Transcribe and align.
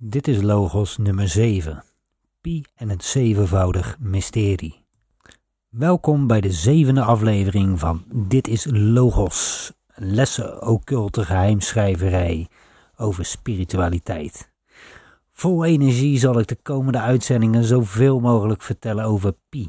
Dit 0.00 0.28
is 0.28 0.42
Logos 0.42 0.96
nummer 0.96 1.28
7. 1.28 1.84
Pi 2.40 2.64
en 2.74 2.88
het 2.88 3.04
zevenvoudig 3.04 3.96
mysterie. 4.00 4.84
Welkom 5.68 6.26
bij 6.26 6.40
de 6.40 6.52
zevende 6.52 7.02
aflevering 7.02 7.78
van 7.78 8.04
Dit 8.14 8.48
is 8.48 8.66
Logos. 8.70 9.72
Lessen 9.94 10.66
occulte 10.66 11.24
geheimschrijverij 11.24 12.48
over 12.96 13.24
spiritualiteit. 13.24 14.50
Vol 15.30 15.64
energie 15.64 16.18
zal 16.18 16.38
ik 16.38 16.46
de 16.46 16.58
komende 16.62 17.00
uitzendingen 17.00 17.64
zoveel 17.64 18.20
mogelijk 18.20 18.62
vertellen 18.62 19.04
over 19.04 19.34
Pi. 19.48 19.68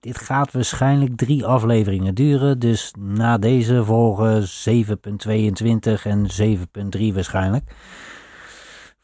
Dit 0.00 0.18
gaat 0.18 0.52
waarschijnlijk 0.52 1.16
drie 1.16 1.46
afleveringen 1.46 2.14
duren, 2.14 2.58
dus 2.58 2.94
na 2.98 3.38
deze 3.38 3.84
volgen 3.84 4.42
7.22 4.42 6.02
en 6.02 6.26
7.3 6.40 7.14
waarschijnlijk. 7.14 7.74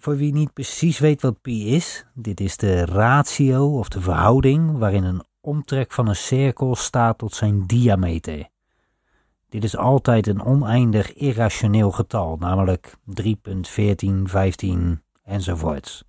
Voor 0.01 0.17
wie 0.17 0.33
niet 0.33 0.53
precies 0.53 0.99
weet 0.99 1.23
wat 1.23 1.41
pi 1.41 1.75
is, 1.75 2.07
dit 2.15 2.41
is 2.41 2.57
de 2.57 2.85
ratio 2.85 3.79
of 3.79 3.89
de 3.89 4.01
verhouding 4.01 4.79
waarin 4.79 5.05
een 5.05 5.25
omtrek 5.41 5.93
van 5.93 6.09
een 6.09 6.17
cirkel 6.17 6.77
staat 6.77 7.19
tot 7.19 7.35
zijn 7.35 7.67
diameter. 7.67 8.49
Dit 9.49 9.65
is 9.65 9.77
altijd 9.77 10.27
een 10.27 10.45
oneindig 10.45 11.13
irrationeel 11.13 11.91
getal, 11.91 12.37
namelijk 12.37 12.95
3.1415 13.23 13.29
enzovoorts. 15.23 16.05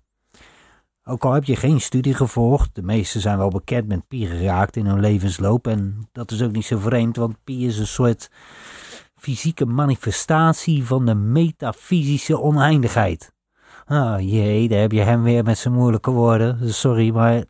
Ook 1.04 1.24
al 1.24 1.32
heb 1.32 1.44
je 1.44 1.56
geen 1.56 1.80
studie 1.80 2.14
gevolgd, 2.14 2.74
de 2.74 2.82
meesten 2.82 3.20
zijn 3.20 3.38
wel 3.38 3.50
bekend 3.50 3.86
met 3.86 4.08
pi 4.08 4.26
geraakt 4.26 4.76
in 4.76 4.86
hun 4.86 5.00
levensloop 5.00 5.66
en 5.66 6.08
dat 6.12 6.30
is 6.30 6.42
ook 6.42 6.52
niet 6.52 6.64
zo 6.64 6.78
vreemd, 6.78 7.16
want 7.16 7.44
pi 7.44 7.66
is 7.66 7.78
een 7.78 7.86
soort 7.86 8.30
fysieke 9.14 9.66
manifestatie 9.66 10.84
van 10.84 11.06
de 11.06 11.14
metafysische 11.14 12.40
oneindigheid. 12.40 13.32
Ah, 13.90 14.20
jee, 14.20 14.68
daar 14.68 14.80
heb 14.80 14.92
je 14.92 15.00
hem 15.00 15.22
weer 15.22 15.44
met 15.44 15.58
zijn 15.58 15.74
moeilijke 15.74 16.10
woorden. 16.10 16.74
Sorry, 16.74 17.10
maar 17.10 17.44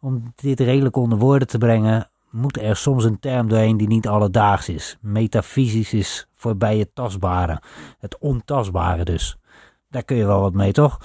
om 0.00 0.32
dit 0.34 0.60
redelijk 0.60 0.96
onder 0.96 1.18
woorden 1.18 1.48
te 1.48 1.58
brengen, 1.58 2.10
moet 2.30 2.60
er 2.60 2.76
soms 2.76 3.04
een 3.04 3.18
term 3.18 3.48
doorheen 3.48 3.76
die 3.76 3.86
niet 3.86 4.08
alledaags 4.08 4.68
is. 4.68 4.98
Metafysisch 5.00 5.92
is 5.92 6.28
voorbij 6.34 6.78
het 6.78 6.94
tastbare. 6.94 7.62
Het 7.98 8.18
ontastbare 8.18 9.04
dus. 9.04 9.36
Daar 9.88 10.02
kun 10.02 10.16
je 10.16 10.26
wel 10.26 10.40
wat 10.40 10.54
mee, 10.54 10.72
toch? 10.72 11.00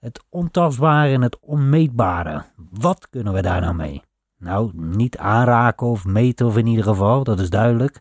Het 0.00 0.24
ontastbare 0.28 1.12
en 1.12 1.22
het 1.22 1.38
onmeetbare. 1.40 2.44
Wat 2.70 3.08
kunnen 3.10 3.32
we 3.32 3.42
daar 3.42 3.60
nou 3.60 3.74
mee? 3.74 4.02
Nou, 4.38 4.70
niet 4.74 5.18
aanraken 5.18 5.86
of 5.86 6.04
meten 6.04 6.46
of 6.46 6.56
in 6.56 6.66
ieder 6.66 6.84
geval, 6.84 7.24
dat 7.24 7.40
is 7.40 7.50
duidelijk. 7.50 8.00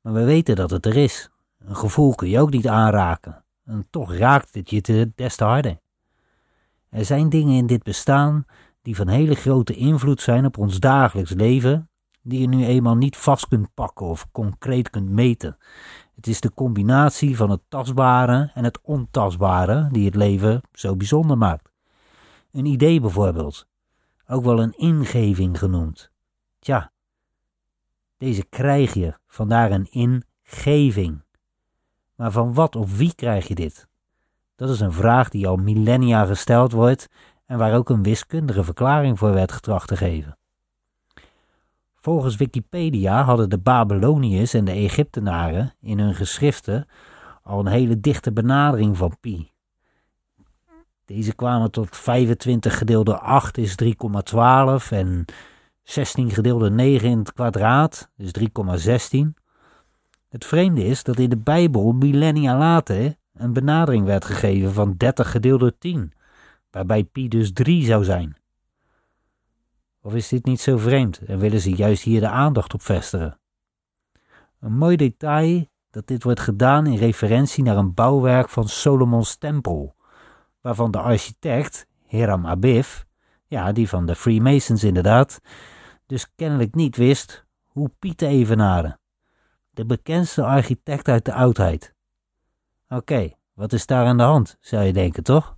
Maar 0.00 0.12
we 0.12 0.24
weten 0.24 0.56
dat 0.56 0.70
het 0.70 0.86
er 0.86 0.96
is. 0.96 1.30
Een 1.58 1.76
gevoel 1.76 2.14
kun 2.14 2.28
je 2.28 2.40
ook 2.40 2.50
niet 2.50 2.68
aanraken. 2.68 3.39
En 3.64 3.86
toch 3.90 4.14
raakt 4.14 4.54
het 4.54 4.70
je 4.70 4.80
te, 4.80 5.12
des 5.14 5.36
te 5.36 5.44
harder. 5.44 5.80
Er 6.88 7.04
zijn 7.04 7.28
dingen 7.28 7.56
in 7.56 7.66
dit 7.66 7.82
bestaan 7.82 8.44
die 8.82 8.96
van 8.96 9.08
hele 9.08 9.34
grote 9.34 9.74
invloed 9.74 10.20
zijn 10.20 10.46
op 10.46 10.58
ons 10.58 10.80
dagelijks 10.80 11.30
leven, 11.30 11.90
die 12.22 12.40
je 12.40 12.48
nu 12.48 12.64
eenmaal 12.64 12.96
niet 12.96 13.16
vast 13.16 13.48
kunt 13.48 13.74
pakken 13.74 14.06
of 14.06 14.30
concreet 14.30 14.90
kunt 14.90 15.10
meten. 15.10 15.56
Het 16.14 16.26
is 16.26 16.40
de 16.40 16.54
combinatie 16.54 17.36
van 17.36 17.50
het 17.50 17.60
tastbare 17.68 18.50
en 18.54 18.64
het 18.64 18.80
ontastbare 18.82 19.88
die 19.92 20.04
het 20.04 20.14
leven 20.14 20.60
zo 20.72 20.96
bijzonder 20.96 21.38
maakt. 21.38 21.70
Een 22.52 22.64
idee 22.64 23.00
bijvoorbeeld, 23.00 23.66
ook 24.26 24.44
wel 24.44 24.62
een 24.62 24.76
ingeving 24.76 25.58
genoemd. 25.58 26.10
Tja, 26.58 26.92
deze 28.16 28.44
krijg 28.44 28.94
je, 28.94 29.18
vandaar 29.26 29.70
een 29.70 29.90
ingeving. 29.90 31.22
Maar 32.20 32.30
van 32.30 32.54
wat 32.54 32.76
of 32.76 32.96
wie 32.96 33.14
krijg 33.14 33.48
je 33.48 33.54
dit? 33.54 33.88
Dat 34.56 34.70
is 34.70 34.80
een 34.80 34.92
vraag 34.92 35.28
die 35.28 35.48
al 35.48 35.56
millennia 35.56 36.24
gesteld 36.24 36.72
wordt 36.72 37.08
en 37.46 37.58
waar 37.58 37.74
ook 37.74 37.90
een 37.90 38.02
wiskundige 38.02 38.64
verklaring 38.64 39.18
voor 39.18 39.32
werd 39.32 39.52
getracht 39.52 39.88
te 39.88 39.96
geven. 39.96 40.38
Volgens 41.94 42.36
Wikipedia 42.36 43.22
hadden 43.22 43.50
de 43.50 43.58
Babyloniërs 43.58 44.54
en 44.54 44.64
de 44.64 44.70
Egyptenaren 44.72 45.74
in 45.80 45.98
hun 45.98 46.14
geschriften 46.14 46.86
al 47.42 47.60
een 47.60 47.66
hele 47.66 48.00
dichte 48.00 48.32
benadering 48.32 48.96
van 48.96 49.16
pi. 49.20 49.50
Deze 51.04 51.34
kwamen 51.34 51.70
tot 51.70 51.96
25 51.96 52.78
gedeelde 52.78 53.18
8 53.18 53.58
is 53.58 53.74
3,12 53.84 54.88
en 54.90 55.24
16 55.82 56.30
gedeelde 56.30 56.70
9 56.70 57.08
in 57.08 57.18
het 57.18 57.32
kwadraat 57.32 58.10
is 58.16 58.30
3,16. 59.20 59.39
Het 60.30 60.44
vreemde 60.44 60.84
is 60.84 61.02
dat 61.02 61.18
in 61.18 61.30
de 61.30 61.36
Bijbel 61.36 61.92
millennia 61.92 62.58
later 62.58 63.16
een 63.34 63.52
benadering 63.52 64.04
werd 64.04 64.24
gegeven 64.24 64.72
van 64.72 64.94
30 64.96 65.30
gedeeld 65.30 65.60
door 65.60 65.78
10, 65.78 66.12
waarbij 66.70 67.04
pi 67.04 67.28
dus 67.28 67.52
3 67.52 67.84
zou 67.84 68.04
zijn. 68.04 68.36
Of 70.00 70.14
is 70.14 70.28
dit 70.28 70.44
niet 70.44 70.60
zo 70.60 70.76
vreemd 70.78 71.18
en 71.18 71.38
willen 71.38 71.60
ze 71.60 71.74
juist 71.74 72.02
hier 72.02 72.20
de 72.20 72.28
aandacht 72.28 72.74
op 72.74 72.82
vestigen? 72.82 73.38
Een 74.60 74.72
mooi 74.72 74.96
detail 74.96 75.66
dat 75.90 76.06
dit 76.06 76.22
wordt 76.22 76.40
gedaan 76.40 76.86
in 76.86 76.96
referentie 76.96 77.64
naar 77.64 77.76
een 77.76 77.94
bouwwerk 77.94 78.48
van 78.48 78.68
Solomons 78.68 79.36
tempel, 79.36 79.94
waarvan 80.60 80.90
de 80.90 81.00
architect, 81.00 81.86
Hiram 82.06 82.46
Abif, 82.46 83.06
ja, 83.46 83.72
die 83.72 83.88
van 83.88 84.06
de 84.06 84.14
Freemasons 84.14 84.84
inderdaad, 84.84 85.40
dus 86.06 86.34
kennelijk 86.34 86.74
niet 86.74 86.96
wist 86.96 87.44
hoe 87.66 87.90
Pi 87.98 88.14
te 88.14 88.26
evenaren 88.26 88.99
de 89.80 89.86
bekendste 89.86 90.44
architect 90.44 91.08
uit 91.08 91.24
de 91.24 91.32
oudheid. 91.32 91.94
Oké, 92.88 93.32
wat 93.52 93.72
is 93.72 93.86
daar 93.86 94.06
aan 94.06 94.16
de 94.16 94.22
hand, 94.22 94.56
zou 94.60 94.84
je 94.84 94.92
denken, 94.92 95.22
toch? 95.22 95.56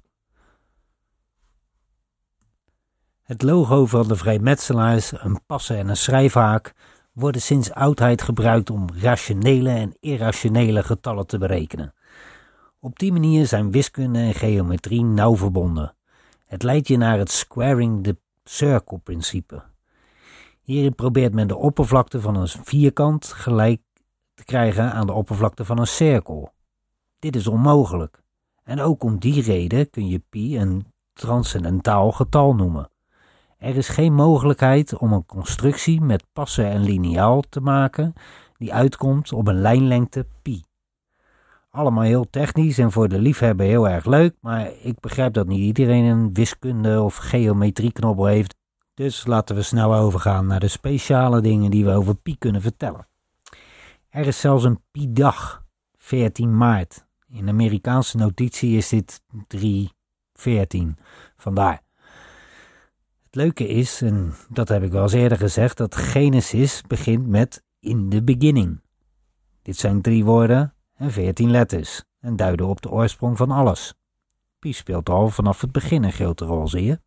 Het 3.23 3.43
logo 3.43 3.87
van 3.87 4.09
de 4.09 4.17
vrijmetselaars, 4.17 5.13
een 5.13 5.41
passen 5.47 5.77
en 5.77 5.89
een 5.89 5.97
schrijfhaak, 5.97 6.73
worden 7.13 7.43
sinds 7.43 7.73
oudheid 7.73 8.23
gebruikt 8.23 8.71
om 8.71 8.87
rationele 8.95 9.71
en 9.71 9.97
irrationele 10.01 10.83
getallen 10.83 11.27
te 11.27 11.39
berekenen. 11.39 11.95
Op 12.79 12.99
die 12.99 13.13
manier 13.13 13.47
zijn 13.47 13.71
wiskunde 13.71 14.19
en 14.19 14.35
geometrie 14.35 15.05
nauw 15.05 15.37
verbonden. 15.37 15.97
Het 16.47 16.63
leidt 16.63 16.89
je 16.89 16.97
naar 16.97 17.19
het 17.19 17.31
squaring 17.31 18.05
the 18.05 18.17
circle 18.45 18.99
principe. 18.99 19.63
Hierin 20.61 20.95
probeert 20.95 21.35
men 21.35 21.49
de 21.49 21.57
oppervlakte 21.57 22.21
van 22.21 22.37
een 22.37 22.49
vierkant 22.49 23.27
gelijk 23.27 23.81
te 24.35 24.45
krijgen 24.45 24.93
aan 24.93 25.07
de 25.07 25.13
oppervlakte 25.13 25.65
van 25.65 25.79
een 25.79 25.87
cirkel. 25.87 26.53
Dit 27.19 27.37
is 27.37 27.47
onmogelijk. 27.47 28.23
En 28.65 28.81
ook 28.81 29.03
om 29.03 29.19
die 29.19 29.43
reden 29.43 29.91
kun 29.91 30.09
je 30.09 30.23
pi 30.31 30.59
een 30.59 30.87
transcendentaal 31.13 32.13
getal 32.13 32.55
noemen. 32.55 32.91
Er 33.59 33.77
is 33.77 33.89
geen 33.89 34.15
mogelijkheid 34.15 34.97
om 34.97 35.13
een 35.13 35.27
constructie 35.27 36.01
met 36.01 36.25
passen 36.33 36.71
en 36.71 36.83
liniaal 36.83 37.41
te 37.41 37.61
maken 37.61 38.13
die 38.57 38.75
uitkomt 38.75 39.33
op 39.33 39.47
een 39.47 39.61
lijnlengte 39.61 40.27
pi. 40.43 40.63
Allemaal 41.71 42.03
heel 42.03 42.31
technisch 42.31 42.79
en 42.79 42.93
voor 42.93 43.09
de 43.09 43.19
liefhebber 43.19 43.67
heel 43.67 43.89
erg 43.89 44.05
leuk, 44.05 44.35
maar 44.41 44.71
ik 44.83 45.01
begrijp 45.01 45.33
dat 45.33 45.47
niet 45.47 45.61
iedereen 45.61 46.05
een 46.05 46.35
wiskunde 46.35 47.03
of 47.03 47.17
geometrieknobbel 47.17 48.27
heeft. 48.27 48.55
Dus 48.95 49.27
laten 49.27 49.57
we 49.57 49.63
snel 49.63 49.95
overgaan 49.95 50.47
naar 50.47 50.61
de 50.61 50.69
speciale 50.69 51.41
dingen 51.41 51.71
die 51.71 51.85
we 51.85 51.91
over 51.91 52.15
pi 52.15 52.39
kunnen 52.39 52.63
vertellen. 52.63 53.07
Er 54.13 54.27
is 54.27 54.41
zelfs 54.41 54.65
een 54.65 54.81
Pi-dag, 54.91 55.65
14 55.97 56.57
maart. 56.57 57.07
In 57.29 57.49
Amerikaanse 57.49 58.17
notitie 58.17 58.77
is 58.77 58.89
dit 58.89 59.23
314. 59.47 60.97
Vandaar. 61.37 61.83
Het 63.23 63.35
leuke 63.35 63.69
is, 63.69 64.03
en 64.03 64.35
dat 64.49 64.69
heb 64.69 64.83
ik 64.83 64.93
wel 64.93 65.03
eens 65.03 65.13
eerder 65.13 65.39
gezegd, 65.39 65.77
dat 65.77 65.97
Genesis 65.97 66.83
begint 66.87 67.27
met 67.27 67.65
in 67.81 68.09
the 68.09 68.23
beginning. 68.23 68.81
Dit 69.63 69.77
zijn 69.77 70.03
drie 70.03 70.25
woorden 70.25 70.75
en 70.95 71.11
veertien 71.11 71.51
letters 71.51 72.05
en 72.21 72.37
duiden 72.37 72.67
op 72.67 72.83
de 72.83 72.91
oorsprong 72.91 73.37
van 73.37 73.51
alles. 73.51 73.95
Pi 74.59 74.73
speelt 74.73 75.09
al 75.09 75.29
vanaf 75.29 75.61
het 75.61 75.73
begin 75.73 76.05
een 76.05 76.13
grote 76.13 76.45
rol, 76.45 76.69
zie 76.69 76.85
je? 76.85 77.01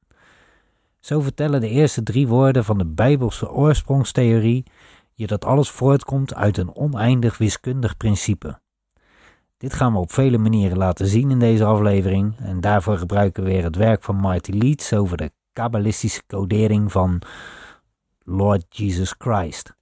Zo 0.99 1.19
vertellen 1.19 1.61
de 1.61 1.69
eerste 1.69 2.03
drie 2.03 2.27
woorden 2.27 2.63
van 2.63 2.77
de 2.77 2.85
Bijbelse 2.85 3.51
oorsprongstheorie 3.51 4.65
je 5.15 5.27
dat 5.27 5.45
alles 5.45 5.69
voortkomt 5.69 6.33
uit 6.33 6.57
een 6.57 6.75
oneindig 6.75 7.37
wiskundig 7.37 7.97
principe. 7.97 8.59
Dit 9.57 9.73
gaan 9.73 9.93
we 9.93 9.99
op 9.99 10.11
vele 10.11 10.37
manieren 10.37 10.77
laten 10.77 11.07
zien 11.07 11.31
in 11.31 11.39
deze 11.39 11.65
aflevering 11.65 12.37
en 12.37 12.61
daarvoor 12.61 12.97
gebruiken 12.97 13.43
we 13.43 13.49
weer 13.49 13.63
het 13.63 13.75
werk 13.75 14.03
van 14.03 14.15
Marty 14.15 14.51
Leeds 14.51 14.93
over 14.93 15.17
de 15.17 15.31
kabbalistische 15.53 16.21
codering 16.27 16.91
van 16.91 17.21
Lord 18.23 18.65
Jesus 18.69 19.15
Christ. 19.17 19.73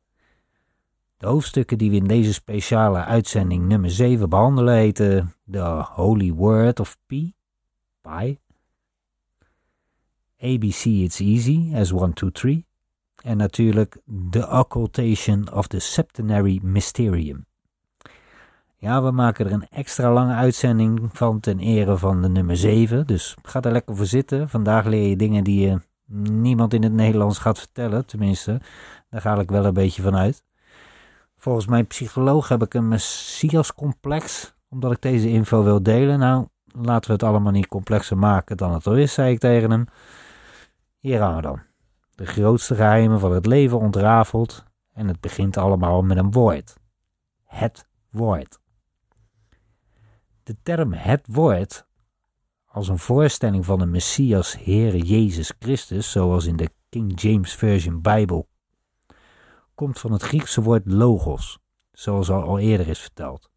De 1.17 1.27
hoofdstukken 1.27 1.77
die 1.77 1.89
we 1.89 1.95
in 1.95 2.07
deze 2.07 2.33
speciale 2.33 3.03
uitzending 3.03 3.67
nummer 3.67 3.91
7 3.91 4.29
behandelen 4.29 4.75
heten 4.75 5.33
The 5.51 5.85
Holy 5.89 6.33
Word 6.33 6.79
of 6.79 6.97
Pi, 7.05 7.33
Pi, 8.01 8.39
ABC 10.39 10.85
It's 10.85 11.19
Easy 11.19 11.71
as 11.75 11.91
1, 11.91 12.13
2, 12.13 12.31
3, 12.31 12.65
en 13.23 13.37
natuurlijk 13.37 14.01
The 14.29 14.49
Occultation 14.49 15.53
of 15.53 15.67
the 15.67 15.79
Septenary 15.79 16.59
Mysterium. 16.63 17.45
Ja, 18.77 19.03
we 19.03 19.11
maken 19.11 19.45
er 19.45 19.51
een 19.51 19.67
extra 19.69 20.11
lange 20.11 20.33
uitzending 20.33 21.09
van 21.13 21.39
ten 21.39 21.59
ere 21.59 21.97
van 21.97 22.21
de 22.21 22.29
nummer 22.29 22.57
7. 22.57 23.07
Dus 23.07 23.35
ga 23.41 23.61
er 23.61 23.71
lekker 23.71 23.95
voor 23.95 24.05
zitten. 24.05 24.49
Vandaag 24.49 24.85
leer 24.85 25.09
je 25.09 25.15
dingen 25.15 25.43
die 25.43 25.69
je 25.69 25.79
niemand 26.31 26.73
in 26.73 26.83
het 26.83 26.93
Nederlands 26.93 27.37
gaat 27.37 27.59
vertellen. 27.59 28.05
Tenminste, 28.05 28.61
daar 29.09 29.21
ga 29.21 29.39
ik 29.39 29.49
wel 29.49 29.65
een 29.65 29.73
beetje 29.73 30.01
van 30.01 30.15
uit. 30.15 30.43
Volgens 31.37 31.67
mijn 31.67 31.87
psycholoog 31.87 32.47
heb 32.47 32.61
ik 32.61 32.73
een 32.73 32.87
messias-complex, 32.87 34.53
omdat 34.69 34.91
ik 34.91 35.01
deze 35.01 35.29
info 35.29 35.63
wil 35.63 35.83
delen. 35.83 36.19
Nou, 36.19 36.47
laten 36.65 37.07
we 37.07 37.13
het 37.13 37.23
allemaal 37.23 37.51
niet 37.51 37.67
complexer 37.67 38.17
maken 38.17 38.57
dan 38.57 38.73
het 38.73 38.87
al 38.87 38.97
is, 38.97 39.13
zei 39.13 39.33
ik 39.33 39.39
tegen 39.39 39.71
hem. 39.71 39.85
Hier 40.99 41.17
gaan 41.17 41.35
we 41.35 41.41
dan. 41.41 41.72
De 42.15 42.25
grootste 42.25 42.75
geheimen 42.75 43.19
van 43.19 43.31
het 43.31 43.45
leven 43.45 43.79
ontrafeld 43.79 44.63
en 44.93 45.07
het 45.07 45.19
begint 45.19 45.57
allemaal 45.57 46.01
met 46.01 46.17
een 46.17 46.31
woord. 46.31 46.77
Het 47.43 47.87
woord. 48.09 48.59
De 50.43 50.55
term 50.63 50.93
het 50.93 51.27
woord 51.27 51.85
als 52.65 52.87
een 52.87 52.99
voorstelling 52.99 53.65
van 53.65 53.79
de 53.79 53.85
Messias 53.85 54.57
Heere 54.63 54.97
Jezus 54.97 55.53
Christus, 55.59 56.11
zoals 56.11 56.45
in 56.45 56.55
de 56.55 56.69
King 56.89 57.21
James 57.21 57.53
Version 57.55 58.01
Bijbel, 58.01 58.47
komt 59.75 59.99
van 59.99 60.11
het 60.11 60.21
Griekse 60.21 60.61
woord 60.61 60.85
logos, 60.85 61.59
zoals 61.91 62.29
al 62.29 62.59
eerder 62.59 62.87
is 62.87 62.99
verteld. 62.99 63.52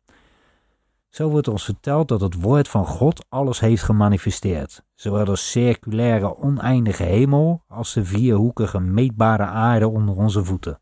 Zo 1.17 1.29
wordt 1.29 1.49
ons 1.49 1.65
verteld 1.65 2.09
dat 2.09 2.21
het 2.21 2.41
woord 2.41 2.69
van 2.69 2.87
God 2.87 3.25
alles 3.29 3.61
heeft 3.61 3.83
gemanifesteerd, 3.83 4.83
zowel 4.95 5.25
de 5.25 5.37
circulaire 5.37 6.37
oneindige 6.37 7.03
hemel 7.03 7.63
als 7.69 7.93
de 7.93 8.05
vierhoekige 8.05 8.81
meetbare 8.81 9.43
aarde 9.43 9.89
onder 9.89 10.17
onze 10.17 10.45
voeten. 10.45 10.81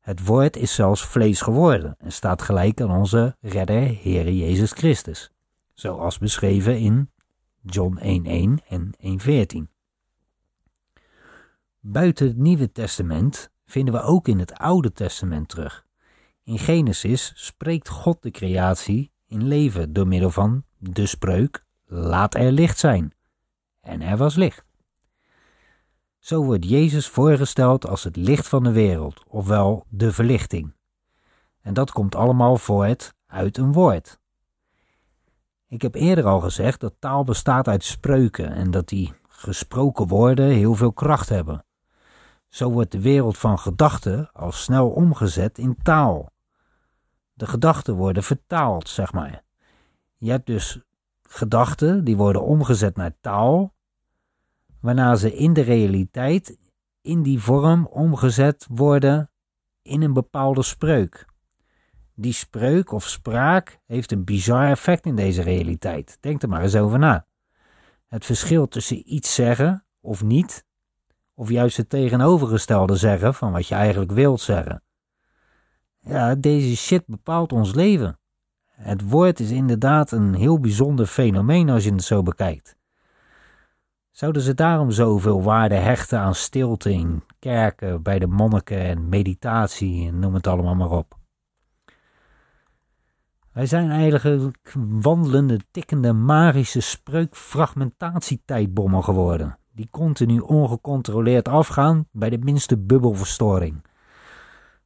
Het 0.00 0.24
woord 0.24 0.56
is 0.56 0.74
zelfs 0.74 1.06
vlees 1.06 1.40
geworden 1.40 1.94
en 1.98 2.12
staat 2.12 2.42
gelijk 2.42 2.80
aan 2.80 2.90
onze 2.90 3.36
redder, 3.40 3.98
Heere 4.02 4.36
Jezus 4.36 4.72
Christus, 4.72 5.32
zoals 5.74 6.18
beschreven 6.18 6.78
in 6.78 7.10
John 7.60 7.98
1.1 7.98 8.66
en 8.68 8.94
1.14. 9.00 9.72
Buiten 11.80 12.26
het 12.26 12.36
Nieuwe 12.36 12.72
Testament 12.72 13.50
vinden 13.64 13.94
we 13.94 14.00
ook 14.00 14.28
in 14.28 14.38
het 14.38 14.54
Oude 14.58 14.92
Testament 14.92 15.48
terug. 15.48 15.86
In 16.44 16.58
Genesis 16.58 17.32
spreekt 17.34 17.88
God 17.88 18.22
de 18.22 18.30
creatie 18.30 19.12
in 19.26 19.46
leven 19.46 19.92
door 19.92 20.06
middel 20.06 20.30
van 20.30 20.64
de 20.78 21.06
spreuk: 21.06 21.64
Laat 21.84 22.34
er 22.34 22.52
licht 22.52 22.78
zijn. 22.78 23.14
En 23.80 24.00
er 24.00 24.16
was 24.16 24.34
licht. 24.34 24.64
Zo 26.18 26.44
wordt 26.44 26.68
Jezus 26.68 27.08
voorgesteld 27.08 27.86
als 27.88 28.04
het 28.04 28.16
licht 28.16 28.48
van 28.48 28.62
de 28.62 28.72
wereld, 28.72 29.22
ofwel 29.28 29.86
de 29.88 30.12
verlichting. 30.12 30.74
En 31.60 31.74
dat 31.74 31.92
komt 31.92 32.14
allemaal 32.14 32.56
voort 32.56 33.14
uit 33.26 33.56
een 33.56 33.72
woord. 33.72 34.20
Ik 35.68 35.82
heb 35.82 35.94
eerder 35.94 36.24
al 36.24 36.40
gezegd 36.40 36.80
dat 36.80 36.94
taal 36.98 37.24
bestaat 37.24 37.68
uit 37.68 37.84
spreuken 37.84 38.52
en 38.52 38.70
dat 38.70 38.88
die 38.88 39.12
gesproken 39.28 40.06
woorden 40.06 40.48
heel 40.48 40.74
veel 40.74 40.92
kracht 40.92 41.28
hebben. 41.28 41.64
Zo 42.52 42.70
wordt 42.70 42.92
de 42.92 43.00
wereld 43.00 43.38
van 43.38 43.58
gedachten 43.58 44.32
al 44.32 44.52
snel 44.52 44.90
omgezet 44.90 45.58
in 45.58 45.76
taal. 45.82 46.32
De 47.32 47.46
gedachten 47.46 47.94
worden 47.94 48.22
vertaald, 48.22 48.88
zeg 48.88 49.12
maar. 49.12 49.42
Je 50.16 50.30
hebt 50.30 50.46
dus 50.46 50.80
gedachten 51.22 52.04
die 52.04 52.16
worden 52.16 52.42
omgezet 52.42 52.96
naar 52.96 53.14
taal, 53.20 53.74
waarna 54.80 55.14
ze 55.14 55.36
in 55.36 55.52
de 55.52 55.60
realiteit 55.60 56.58
in 57.00 57.22
die 57.22 57.40
vorm 57.40 57.86
omgezet 57.86 58.66
worden 58.70 59.30
in 59.82 60.02
een 60.02 60.12
bepaalde 60.12 60.62
spreuk. 60.62 61.26
Die 62.14 62.32
spreuk 62.32 62.92
of 62.92 63.08
spraak 63.08 63.80
heeft 63.86 64.12
een 64.12 64.24
bizar 64.24 64.70
effect 64.70 65.06
in 65.06 65.16
deze 65.16 65.42
realiteit. 65.42 66.18
Denk 66.20 66.42
er 66.42 66.48
maar 66.48 66.62
eens 66.62 66.76
over 66.76 66.98
na. 66.98 67.26
Het 68.06 68.24
verschil 68.24 68.68
tussen 68.68 69.14
iets 69.14 69.34
zeggen 69.34 69.84
of 70.00 70.22
niet, 70.22 70.64
of 71.34 71.50
juist 71.50 71.76
het 71.76 71.88
tegenovergestelde 71.88 72.96
zeggen 72.96 73.34
van 73.34 73.52
wat 73.52 73.66
je 73.66 73.74
eigenlijk 73.74 74.12
wilt 74.12 74.40
zeggen. 74.40 74.82
Ja, 76.00 76.34
deze 76.34 76.76
shit 76.76 77.06
bepaalt 77.06 77.52
ons 77.52 77.74
leven. 77.74 78.18
Het 78.66 79.08
woord 79.08 79.40
is 79.40 79.50
inderdaad 79.50 80.10
een 80.10 80.34
heel 80.34 80.60
bijzonder 80.60 81.06
fenomeen 81.06 81.70
als 81.70 81.84
je 81.84 81.92
het 81.92 82.02
zo 82.02 82.22
bekijkt. 82.22 82.76
Zouden 84.10 84.42
ze 84.42 84.54
daarom 84.54 84.90
zoveel 84.90 85.42
waarde 85.42 85.74
hechten 85.74 86.18
aan 86.18 86.34
stilte 86.34 86.92
in 86.92 87.24
kerken, 87.38 88.02
bij 88.02 88.18
de 88.18 88.26
monniken 88.26 88.80
en 88.80 89.08
meditatie 89.08 90.08
en 90.08 90.18
noem 90.18 90.34
het 90.34 90.46
allemaal 90.46 90.74
maar 90.74 90.90
op? 90.90 91.20
Wij 93.52 93.66
zijn 93.66 93.90
eigenlijk 93.90 94.74
wandelende, 95.00 95.60
tikkende, 95.70 96.12
magische 96.12 96.80
spreukfragmentatietijdbommen 96.80 99.04
geworden, 99.04 99.58
die 99.72 99.88
continu 99.90 100.38
ongecontroleerd 100.38 101.48
afgaan 101.48 102.08
bij 102.10 102.30
de 102.30 102.38
minste 102.38 102.78
bubbelverstoring. 102.78 103.84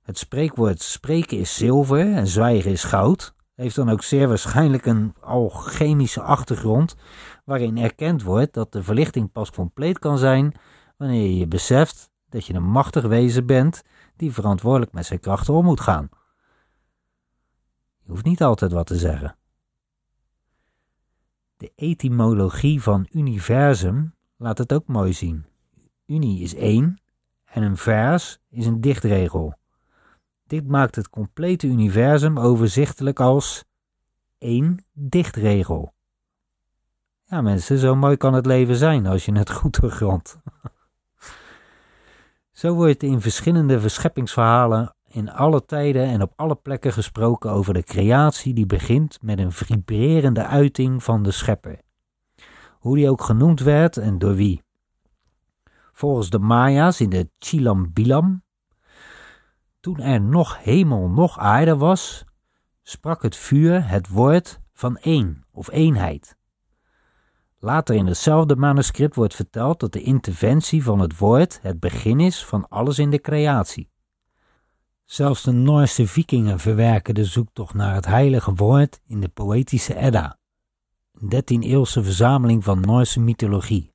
Het 0.03 0.19
spreekwoord 0.19 0.83
spreken 0.83 1.39
is 1.39 1.57
zilver 1.57 2.13
en 2.13 2.27
zwijgen 2.27 2.71
is 2.71 2.85
goud 2.85 3.35
heeft 3.57 3.75
dan 3.75 3.89
ook 3.89 4.03
zeer 4.03 4.29
waarschijnlijk 4.29 4.87
een 4.87 5.15
alchemische 5.21 6.23
achtergrond 6.23 6.97
waarin 7.45 7.79
erkend 7.79 8.23
wordt 8.23 8.55
dat 8.55 8.73
de 8.73 8.83
verlichting 8.83 9.33
pas 9.33 9.51
compleet 9.51 9.99
kan 9.99 10.19
zijn 10.19 10.55
wanneer 10.97 11.31
je 11.31 11.47
beseft 11.47 12.11
dat 12.29 12.47
je 12.47 12.55
een 12.55 12.71
machtig 12.71 13.05
wezen 13.05 13.47
bent 13.47 13.83
die 14.17 14.33
verantwoordelijk 14.33 14.93
met 14.93 15.07
zijn 15.07 15.21
krachten 15.21 15.55
om 15.55 15.65
moet 15.65 15.81
gaan. 15.81 16.09
Je 18.03 18.11
hoeft 18.11 18.25
niet 18.25 18.43
altijd 18.43 18.73
wat 18.73 18.87
te 18.87 18.97
zeggen. 18.97 19.37
De 21.57 21.73
etymologie 21.75 22.83
van 22.83 23.07
universum 23.11 24.15
laat 24.37 24.59
het 24.59 24.73
ook 24.73 24.87
mooi 24.87 25.13
zien. 25.13 25.45
Uni 26.07 26.43
is 26.43 26.55
één 26.55 27.01
en 27.45 27.63
een 27.63 27.77
vers 27.77 28.39
is 28.49 28.67
een 28.67 28.81
dichtregel. 28.81 29.55
Dit 30.47 30.69
maakt 30.69 30.95
het 30.95 31.11
complete 31.11 31.67
universum 31.67 32.39
overzichtelijk 32.39 33.21
als 33.21 33.65
één 34.39 34.85
dichtregel. 34.93 35.95
Ja, 37.25 37.41
mensen, 37.41 37.79
zo 37.79 37.95
mooi 37.95 38.17
kan 38.17 38.35
het 38.35 38.47
leven 38.47 38.77
zijn 38.77 39.07
als 39.07 39.25
je 39.25 39.33
het 39.33 39.51
goed 39.59 39.81
doorgrondt. 39.81 40.39
Zo 42.53 42.75
wordt 42.75 43.03
in 43.03 43.21
verschillende 43.21 43.81
verscheppingsverhalen 43.81 44.95
in 45.09 45.31
alle 45.31 45.65
tijden 45.65 46.05
en 46.05 46.23
op 46.23 46.33
alle 46.37 46.55
plekken 46.55 46.93
gesproken 46.93 47.51
over 47.51 47.75
de 47.75 47.83
creatie 47.83 48.55
die 48.55 48.67
begint 48.67 49.19
met 49.23 49.39
een 49.39 49.53
vibrerende 49.53 50.47
uiting 50.47 51.03
van 51.03 51.23
de 51.23 51.31
schepper. 51.31 51.81
Hoe 52.87 52.97
die 52.97 53.11
ook 53.11 53.23
genoemd 53.23 53.61
werd 53.61 53.97
en 53.97 54.19
door 54.19 54.35
wie. 54.35 54.63
Volgens 55.93 56.31
de 56.31 56.39
Maya's 56.39 57.01
in 57.01 57.11
de 57.11 57.31
Chilam 57.39 57.93
Bilam 57.93 58.43
toen 59.81 60.01
er 60.01 60.21
nog 60.21 60.63
hemel, 60.63 61.09
nog 61.09 61.39
aarde 61.39 61.77
was, 61.77 62.25
sprak 62.83 63.23
het 63.23 63.37
vuur 63.37 63.89
het 63.89 64.09
woord 64.09 64.61
van 64.73 64.97
één 64.97 65.45
of 65.53 65.71
eenheid. 65.71 66.37
Later 67.59 67.95
in 67.95 68.07
hetzelfde 68.07 68.57
manuscript 68.57 69.15
wordt 69.15 69.35
verteld 69.35 69.81
dat 69.81 69.93
de 69.93 70.03
interventie 70.03 70.83
van 70.83 70.99
het 70.99 71.19
woord 71.19 71.59
het 71.63 71.81
begin 71.81 72.21
is 72.21 72.45
van 72.45 72.69
alles 72.69 72.99
in 72.99 73.11
de 73.11 73.21
creatie. 73.21 73.91
Zelfs 75.05 75.43
de 75.43 75.53
Noorse 75.53 76.07
vikingen 76.07 76.59
verwerken 76.59 77.15
de 77.15 77.25
zoektocht 77.25 77.75
naar 77.75 77.95
het 77.95 78.07
heilige 78.07 78.55
woord 78.55 79.01
in 79.07 79.21
de 79.21 79.29
poëtische 79.29 79.97
Edda, 79.97 80.39
een 81.21 81.35
13-eeuwse 81.35 82.03
verzameling 82.03 82.65
van 82.65 82.81
Noorse 82.81 83.21
mythologie. 83.21 83.95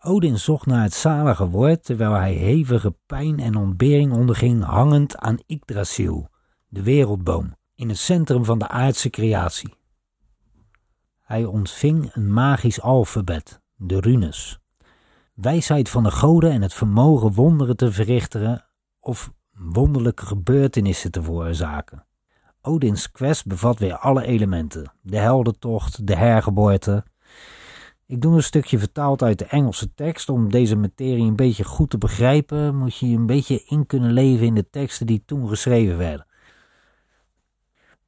Odin 0.00 0.38
zocht 0.38 0.66
naar 0.66 0.82
het 0.82 0.94
zalige 0.94 1.48
woord 1.48 1.84
terwijl 1.84 2.12
hij 2.12 2.32
hevige 2.32 2.96
pijn 3.06 3.38
en 3.40 3.56
ontbering 3.56 4.12
onderging 4.12 4.64
hangend 4.64 5.16
aan 5.16 5.38
Yggdrasil, 5.46 6.28
de 6.68 6.82
wereldboom, 6.82 7.56
in 7.74 7.88
het 7.88 7.98
centrum 7.98 8.44
van 8.44 8.58
de 8.58 8.68
aardse 8.68 9.10
creatie. 9.10 9.74
Hij 11.22 11.44
ontving 11.44 12.14
een 12.14 12.32
magisch 12.32 12.80
alfabet, 12.80 13.60
de 13.74 14.00
runes, 14.00 14.58
wijsheid 15.34 15.88
van 15.88 16.02
de 16.02 16.10
goden 16.10 16.50
en 16.50 16.62
het 16.62 16.74
vermogen 16.74 17.32
wonderen 17.32 17.76
te 17.76 17.92
verrichten 17.92 18.66
of 19.00 19.32
wonderlijke 19.50 20.26
gebeurtenissen 20.26 21.10
te 21.10 21.22
veroorzaken. 21.22 22.05
Odins 22.66 23.10
quest 23.10 23.46
bevat 23.46 23.78
weer 23.78 23.96
alle 23.96 24.24
elementen: 24.24 24.92
de 25.00 25.18
heldentocht, 25.18 26.06
de 26.06 26.16
hergeboorte, 26.16 27.04
ik 28.06 28.20
doe 28.20 28.34
een 28.34 28.42
stukje 28.42 28.78
vertaald 28.78 29.22
uit 29.22 29.38
de 29.38 29.44
Engelse 29.44 29.94
tekst. 29.94 30.28
Om 30.28 30.50
deze 30.50 30.76
materie 30.76 31.24
een 31.24 31.36
beetje 31.36 31.64
goed 31.64 31.90
te 31.90 31.98
begrijpen, 31.98 32.76
moet 32.76 32.96
je 32.96 33.06
een 33.06 33.26
beetje 33.26 33.64
in 33.64 33.86
kunnen 33.86 34.12
leven 34.12 34.46
in 34.46 34.54
de 34.54 34.70
teksten 34.70 35.06
die 35.06 35.22
toen 35.26 35.48
geschreven 35.48 35.98
werden. 35.98 36.26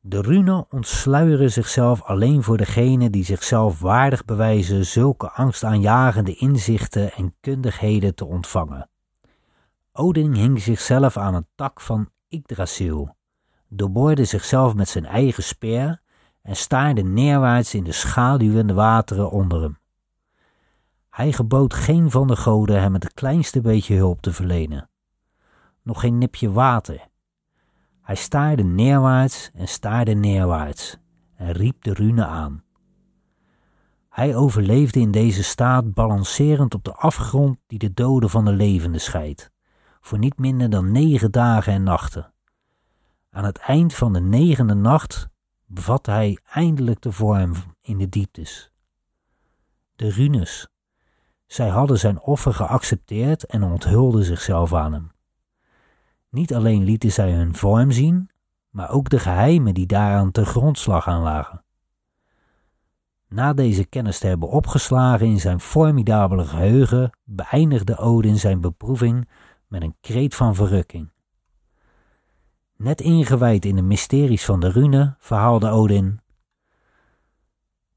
De 0.01 0.21
runen 0.21 0.67
ontsluieren 0.71 1.51
zichzelf 1.51 2.03
alleen 2.03 2.43
voor 2.43 2.57
degenen 2.57 3.13
die 3.13 3.25
zichzelf 3.25 3.81
waardig 3.81 4.25
bewijzen 4.25 4.87
zulke 4.87 5.31
angstaanjagende 5.31 6.35
inzichten 6.35 7.13
en 7.13 7.35
kundigheden 7.41 8.15
te 8.15 8.25
ontvangen. 8.25 8.91
Odin 9.93 10.35
hing 10.35 10.61
zichzelf 10.61 11.17
aan 11.17 11.35
een 11.35 11.47
tak 11.55 11.81
van 11.81 12.09
Yggdrasil, 12.29 13.17
doorboorde 13.69 14.25
zichzelf 14.25 14.75
met 14.75 14.89
zijn 14.89 15.07
eigen 15.07 15.43
speer 15.43 16.01
en 16.43 16.57
staarde 16.57 17.03
neerwaarts 17.03 17.75
in 17.75 17.85
de 17.85 17.93
schaduwende 17.93 18.75
wateren 18.75 19.31
onder 19.31 19.61
hem. 19.63 19.79
Hij 21.11 21.33
gebood 21.33 21.75
geen 21.75 22.11
van 22.11 22.27
de 22.27 22.37
goden 22.37 22.81
hem 22.81 22.95
het 22.95 23.15
kleinste 23.15 23.61
beetje 23.61 23.97
hulp 23.97 24.21
te 24.21 24.33
verlenen. 24.33 24.91
Nog 25.83 26.01
geen 26.01 26.19
nipje 26.19 26.53
water. 26.53 27.09
Hij 28.03 28.15
staarde 28.15 28.65
neerwaarts 28.65 29.51
en 29.55 29.69
staarde 29.69 30.15
neerwaarts 30.15 30.97
en 31.35 31.53
riep 31.53 31.83
de 31.83 31.93
rune 31.93 32.27
aan. 32.27 32.63
Hij 34.09 34.37
overleefde 34.37 35.01
in 35.01 35.11
deze 35.11 35.43
staat 35.43 35.95
balancerend 35.95 36.75
op 36.75 36.85
de 36.85 36.95
afgrond 36.95 37.59
die 37.67 37.79
de 37.79 37.95
doden 37.95 38.31
van 38.31 38.45
de 38.45 38.53
levenden 38.53 39.01
scheidt, 39.01 39.51
voor 40.01 40.19
niet 40.19 40.39
minder 40.39 40.71
dan 40.71 40.93
negen 40.93 41.31
dagen 41.31 41.73
en 41.73 41.83
nachten. 41.83 42.33
Aan 43.39 43.45
het 43.45 43.59
eind 43.59 43.95
van 43.95 44.13
de 44.13 44.21
negende 44.21 44.75
nacht 44.75 45.29
bevatte 45.67 46.11
hij 46.11 46.39
eindelijk 46.51 47.01
de 47.01 47.13
vorm 47.13 47.53
in 47.81 47.99
de 47.99 48.09
dieptes. 48.09 48.73
De 49.97 50.11
runes. 50.11 50.69
Zij 51.47 51.69
hadden 51.69 51.99
zijn 51.99 52.21
offer 52.21 52.55
geaccepteerd 52.55 53.47
en 53.47 53.63
onthulden 53.63 54.25
zichzelf 54.25 54.75
aan 54.75 54.93
hem. 54.93 55.11
Niet 56.31 56.55
alleen 56.55 56.85
lieten 56.85 57.13
zij 57.13 57.33
hun 57.33 57.55
vorm 57.55 57.91
zien, 57.91 58.31
maar 58.71 58.91
ook 58.91 59.09
de 59.09 59.19
geheimen 59.19 59.75
die 59.75 59.87
daaraan 59.87 60.31
te 60.31 60.45
grondslag 60.45 61.07
lagen. 61.07 61.65
Na 63.29 63.53
deze 63.53 63.85
kennis 63.85 64.19
te 64.19 64.27
hebben 64.27 64.49
opgeslagen 64.49 65.27
in 65.27 65.41
zijn 65.41 65.61
formidabele 65.61 66.45
geheugen, 66.45 67.11
beëindigde 67.25 67.97
Odin 67.97 68.39
zijn 68.39 68.61
beproeving 68.61 69.29
met 69.67 69.83
een 69.83 69.97
kreet 70.01 70.35
van 70.35 70.55
verrukking. 70.55 71.11
Net 72.79 73.01
ingewijd 73.01 73.65
in 73.65 73.77
de 73.77 73.83
mysteries 73.83 74.45
van 74.45 74.61
de 74.61 74.71
rune, 74.71 75.17
verhaalde 75.19 75.69
Odin. 75.69 76.21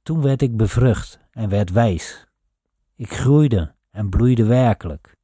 Toen 0.03 0.21
werd 0.21 0.41
ik 0.41 0.57
bevrucht 0.57 1.19
en 1.31 1.49
werd 1.49 1.71
wijs. 1.71 2.27
Ik 2.95 3.13
groeide 3.13 3.75
en 3.91 4.09
bloeide 4.09 4.45
werkelijk. 4.45 5.17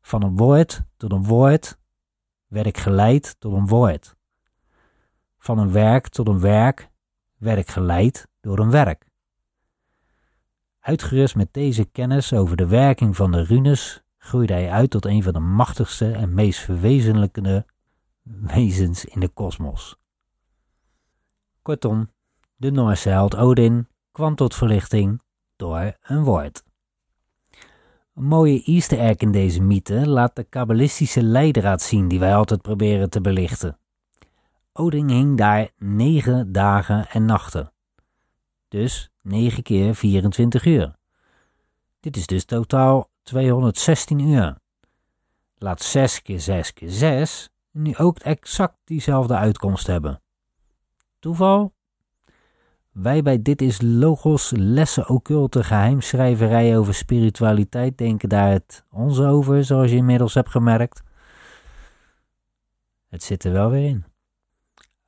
Van 0.00 0.22
een 0.22 0.36
woord 0.36 0.82
tot 0.96 1.12
een 1.12 1.24
woord 1.24 1.78
werd 2.46 2.66
ik 2.66 2.78
geleid 2.78 3.36
tot 3.38 3.52
een 3.52 3.66
woord. 3.66 4.16
Van 5.38 5.58
een 5.58 5.72
werk 5.72 6.08
tot 6.08 6.28
een 6.28 6.40
werk 6.40 6.90
werd 7.36 7.58
ik 7.58 7.70
geleid 7.70 8.28
door 8.40 8.58
een 8.58 8.70
werk. 8.70 9.06
Uitgerust 10.80 11.36
met 11.36 11.52
deze 11.52 11.84
kennis 11.84 12.32
over 12.32 12.56
de 12.56 12.66
werking 12.66 13.16
van 13.16 13.32
de 13.32 13.42
runes, 13.42 14.02
groeide 14.18 14.52
hij 14.52 14.70
uit 14.70 14.90
tot 14.90 15.04
een 15.04 15.22
van 15.22 15.32
de 15.32 15.38
machtigste 15.38 16.12
en 16.12 16.34
meest 16.34 16.60
verwezenlijkende 16.60 17.66
wezens 18.22 19.04
in 19.04 19.20
de 19.20 19.28
kosmos. 19.28 19.96
Kortom, 21.62 22.10
de 22.56 22.70
Noorse 22.70 23.08
held 23.08 23.36
Odin 23.36 23.88
kwam 24.12 24.34
tot 24.34 24.54
verlichting 24.54 25.22
door 25.56 25.96
een 26.02 26.24
woord. 26.24 26.62
Een 28.14 28.24
mooie 28.24 28.62
easter 28.64 28.98
egg 28.98 29.16
in 29.16 29.32
deze 29.32 29.62
mythe 29.62 30.08
laat 30.08 30.36
de 30.36 30.44
kabbalistische 30.44 31.22
leidraad 31.22 31.82
zien 31.82 32.08
die 32.08 32.18
wij 32.18 32.34
altijd 32.34 32.62
proberen 32.62 33.10
te 33.10 33.20
belichten. 33.20 33.78
Odin 34.72 35.08
hing 35.08 35.36
daar 35.36 35.70
negen 35.78 36.52
dagen 36.52 37.08
en 37.08 37.24
nachten. 37.24 37.72
Dus 38.68 39.10
9 39.22 39.62
keer 39.62 39.94
24 39.94 40.64
uur. 40.64 40.96
Dit 42.00 42.16
is 42.16 42.26
dus 42.26 42.44
totaal 42.44 43.10
216 43.22 44.18
uur. 44.18 44.58
Laat 45.58 45.82
6 45.82 46.22
keer 46.22 46.40
6 46.40 46.72
keer 46.72 46.90
6 46.90 47.49
nu 47.72 47.96
ook 47.96 48.18
exact 48.18 48.76
diezelfde 48.84 49.36
uitkomst 49.36 49.86
hebben. 49.86 50.22
Toeval? 51.18 51.72
Wij 52.92 53.22
bij 53.22 53.42
Dit 53.42 53.62
is 53.62 53.80
Logos 53.82 54.52
lessen 54.56 55.08
occulte 55.08 55.64
geheimschrijverij 55.64 56.78
over 56.78 56.94
spiritualiteit 56.94 57.98
denken 57.98 58.28
daar 58.28 58.50
het 58.50 58.84
ons 58.90 59.20
over, 59.20 59.64
zoals 59.64 59.90
je 59.90 59.96
inmiddels 59.96 60.34
hebt 60.34 60.50
gemerkt. 60.50 61.02
Het 63.08 63.22
zit 63.22 63.44
er 63.44 63.52
wel 63.52 63.70
weer 63.70 63.88
in. 63.88 64.04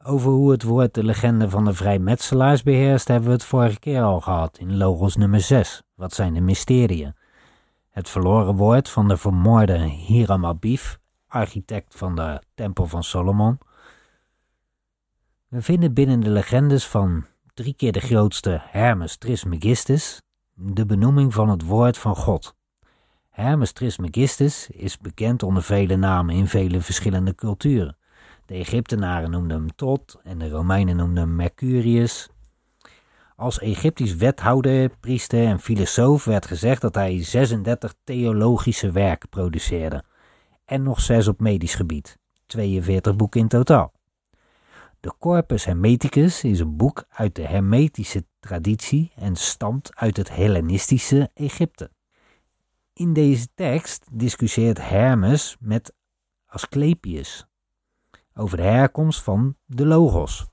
Over 0.05 0.31
hoe 0.31 0.51
het 0.51 0.63
woord 0.63 0.95
de 0.95 1.05
legende 1.05 1.51
van 1.51 1.65
de 1.65 1.73
vrijmetselaars 1.73 2.63
beheerst 2.63 3.09
hebben 3.09 3.29
we 3.29 3.35
het 3.35 3.45
vorige 3.45 3.79
keer 3.79 4.03
al 4.03 4.21
gehad 4.21 4.59
in 4.59 4.77
Logos 4.77 5.17
nummer 5.17 5.41
6. 5.41 5.83
Wat 5.95 6.15
zijn 6.15 6.35
de 6.35 6.41
mysterieën? 6.41 7.15
Het 7.91 8.09
verloren 8.09 8.55
woord 8.55 8.89
van 8.89 9.09
de 9.09 9.17
vermoorde 9.17 9.79
Hiram 9.79 10.47
Abif, 10.47 10.99
architect 11.33 11.95
van 11.97 12.15
de 12.15 12.43
Tempel 12.55 12.87
van 12.87 13.05
Solomon. 13.05 13.59
We 15.49 15.63
vinden 15.63 15.95
binnen 15.95 16.21
de 16.21 16.31
legendes 16.31 16.87
van 16.87 17.25
drie 17.55 17.75
keer 17.75 17.93
de 17.93 18.01
grootste 18.01 18.61
Hermes 18.65 19.17
Trismegistus 19.17 20.21
de 20.55 20.87
benoeming 20.87 21.35
van 21.35 21.49
het 21.49 21.63
woord 21.63 21.99
van 21.99 22.17
God. 22.17 22.55
Hermes 23.31 23.73
Trismegistus 23.73 24.69
is 24.71 24.99
bekend 24.99 25.43
onder 25.43 25.63
vele 25.63 25.97
namen 25.97 26.35
in 26.35 26.47
vele 26.47 26.81
verschillende 26.81 27.35
culturen. 27.35 27.97
De 28.47 28.55
Egyptenaren 28.55 29.31
noemden 29.31 29.57
hem 29.57 29.75
Tot 29.75 30.21
en 30.23 30.39
de 30.39 30.49
Romeinen 30.49 30.97
noemden 30.97 31.23
hem 31.23 31.37
Mercurius. 31.37 32.29
Als 33.37 33.59
Egyptisch 33.59 34.15
wethouder, 34.15 34.89
priester 35.01 35.47
en 35.47 35.61
filosoof 35.61 36.25
werd 36.25 36.47
gezegd 36.47 36.81
dat 36.81 36.95
hij 36.95 37.23
36 37.23 37.95
theologische 38.05 38.91
werken 38.91 39.29
produceerde 39.29 40.05
en 40.73 40.83
nog 40.83 41.01
6 41.01 41.29
op 41.29 41.41
medisch 41.41 41.75
gebied, 41.75 42.19
42 42.47 43.17
boeken 43.17 43.41
in 43.41 43.49
totaal. 43.49 43.93
De 45.01 45.13
Corpus 45.19 45.65
Hermeticus 45.65 46.45
is 46.45 46.61
een 46.61 46.77
boek 46.77 47.05
uit 47.09 47.35
de 47.35 47.47
Hermetische 47.47 48.25
traditie 48.41 49.13
en 49.15 49.37
stamt 49.37 49.97
uit 49.97 50.17
het 50.17 50.35
Hellenistische 50.35 51.31
Egypte. 51.35 51.91
In 52.93 53.13
deze 53.13 53.49
tekst 53.55 54.07
discussieert 54.13 54.89
Hermes 54.89 55.57
met 55.61 55.95
Asclepius, 56.47 57.47
over 58.35 58.57
de 58.57 58.63
herkomst 58.63 59.23
van 59.23 59.57
de 59.67 59.87
Logos. 59.87 60.47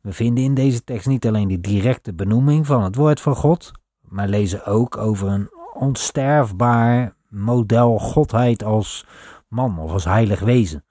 We 0.00 0.12
vinden 0.12 0.44
in 0.44 0.54
deze 0.54 0.84
tekst 0.84 1.06
niet 1.06 1.26
alleen 1.26 1.48
de 1.48 1.60
directe 1.60 2.14
benoeming 2.14 2.66
van 2.66 2.82
het 2.82 2.94
woord 2.94 3.20
van 3.20 3.36
God, 3.36 3.72
maar 4.00 4.28
lezen 4.28 4.64
ook 4.64 4.96
over 4.96 5.28
een 5.28 5.50
onsterfbaar 5.72 7.16
model 7.28 7.98
godheid 7.98 8.64
als 8.64 9.06
man 9.48 9.78
of 9.78 9.90
als 9.90 10.04
heilig 10.04 10.40
wezen. 10.40 10.84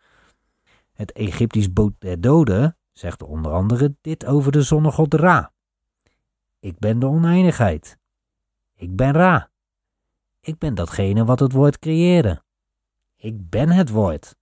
Het 0.94 1.12
Egyptisch 1.12 1.74
boot 1.74 1.94
der 2.00 2.22
doden 2.22 2.78
zegt 2.92 3.24
onder 3.24 3.52
andere 3.52 3.96
dit 4.02 4.26
over 4.26 4.52
de 4.52 4.62
zonnegod 4.62 5.14
Ra. 5.14 5.52
Ik 6.60 6.80
ben 6.80 7.00
de 7.00 7.08
oneindigheid. 7.08 7.98
Ik 8.76 8.96
ben 8.96 9.12
Ra. 9.12 9.50
Ik 10.40 10.58
ben 10.58 10.76
datgene 10.76 11.26
wat 11.26 11.40
het 11.40 11.52
woord 11.52 11.80
creëerde. 11.80 12.44
Ik 13.16 13.50
ben 13.50 13.70
het 13.70 13.90
woord. 13.90 14.36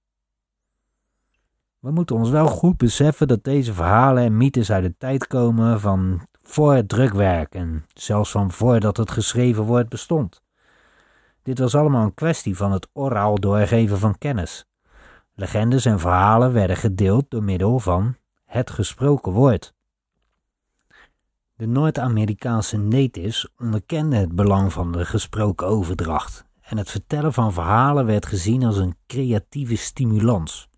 We 1.80 1.92
moeten 1.92 2.16
ons 2.16 2.30
wel 2.30 2.48
goed 2.48 2.78
beseffen 2.78 3.28
dat 3.28 3.44
deze 3.44 3.74
verhalen 3.74 4.24
en 4.24 4.38
mythes 4.38 4.72
uit 4.72 4.84
de 4.84 4.96
tijd 4.98 5.28
komen 5.28 5.80
van 5.80 6.28
voor 6.44 6.74
het 6.74 6.90
drukwerk 6.90 7.56
en 7.56 7.86
zelfs 7.94 8.32
van 8.32 8.52
voordat 8.52 8.98
het 8.98 9.12
geschreven 9.12 9.64
woord 9.64 9.90
bestond. 9.90 10.45
Dit 11.46 11.60
was 11.60 11.76
allemaal 11.76 12.04
een 12.04 12.14
kwestie 12.14 12.58
van 12.58 12.72
het 12.72 12.88
oraal 12.94 13.40
doorgeven 13.40 13.98
van 14.00 14.18
kennis. 14.18 14.66
Legendes 15.36 15.86
en 15.86 16.00
verhalen 16.00 16.54
werden 16.54 16.78
gedeeld 16.78 17.26
door 17.30 17.44
middel 17.44 17.80
van 17.80 18.16
het 18.46 18.70
gesproken 18.70 19.32
woord. 19.32 19.74
De 21.56 21.68
Noord-Amerikaanse 21.68 22.78
natives 22.78 23.50
onderkenden 23.58 24.20
het 24.20 24.36
belang 24.36 24.74
van 24.74 24.92
de 24.92 25.06
gesproken 25.06 25.68
overdracht 25.68 26.46
en 26.62 26.78
het 26.78 26.90
vertellen 26.90 27.34
van 27.34 27.54
verhalen 27.54 28.06
werd 28.06 28.26
gezien 28.26 28.64
als 28.64 28.78
een 28.78 28.98
creatieve 29.08 29.76
stimulans. 29.76 30.70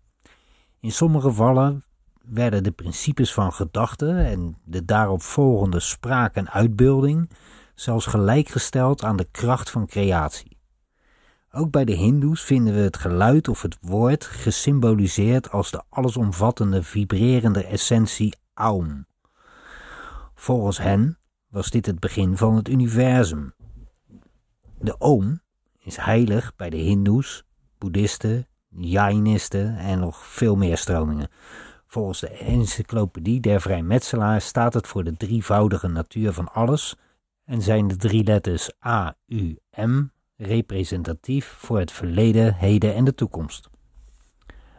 In 0.80 0.92
sommige 0.92 1.28
gevallen 1.28 1.84
werden 2.24 2.62
de 2.62 2.72
principes 2.72 3.34
van 3.34 3.52
gedachten 3.52 4.16
en 4.16 4.58
de 4.64 4.84
daarop 4.84 5.22
volgende 5.22 5.80
spraak 5.80 6.34
en 6.34 6.50
uitbeelding 6.50 7.30
zelfs 7.74 8.06
gelijkgesteld 8.06 9.04
aan 9.04 9.16
de 9.16 9.28
kracht 9.30 9.70
van 9.70 9.86
creatie. 9.86 10.57
Ook 11.58 11.70
bij 11.70 11.84
de 11.84 11.92
Hindoes 11.92 12.42
vinden 12.42 12.74
we 12.74 12.80
het 12.80 12.96
geluid 12.96 13.48
of 13.48 13.62
het 13.62 13.76
woord 13.80 14.24
gesymboliseerd 14.24 15.50
als 15.50 15.70
de 15.70 15.82
allesomvattende 15.88 16.82
vibrerende 16.82 17.64
essentie 17.64 18.34
Aum. 18.54 19.06
Volgens 20.34 20.78
hen 20.78 21.18
was 21.48 21.70
dit 21.70 21.86
het 21.86 22.00
begin 22.00 22.36
van 22.36 22.56
het 22.56 22.68
universum. 22.68 23.54
De 24.78 25.00
Oom 25.00 25.40
is 25.78 25.96
heilig 25.96 26.56
bij 26.56 26.70
de 26.70 26.76
Hindoes, 26.76 27.44
Boeddhisten, 27.78 28.46
Jainisten 28.68 29.76
en 29.76 29.98
nog 29.98 30.26
veel 30.26 30.56
meer 30.56 30.78
stromingen. 30.78 31.30
Volgens 31.86 32.20
de 32.20 32.28
encyclopedie 32.28 33.40
der 33.40 33.60
vrijmetselaars 33.60 34.46
staat 34.46 34.74
het 34.74 34.86
voor 34.86 35.04
de 35.04 35.16
drievoudige 35.16 35.88
natuur 35.88 36.32
van 36.32 36.52
alles 36.52 36.96
en 37.44 37.62
zijn 37.62 37.88
de 37.88 37.96
drie 37.96 38.24
letters 38.24 38.70
A, 38.84 39.16
U, 39.26 39.58
M 39.76 40.04
representatief 40.38 41.46
voor 41.46 41.78
het 41.78 41.92
verleden, 41.92 42.54
heden 42.54 42.94
en 42.94 43.04
de 43.04 43.14
toekomst. 43.14 43.70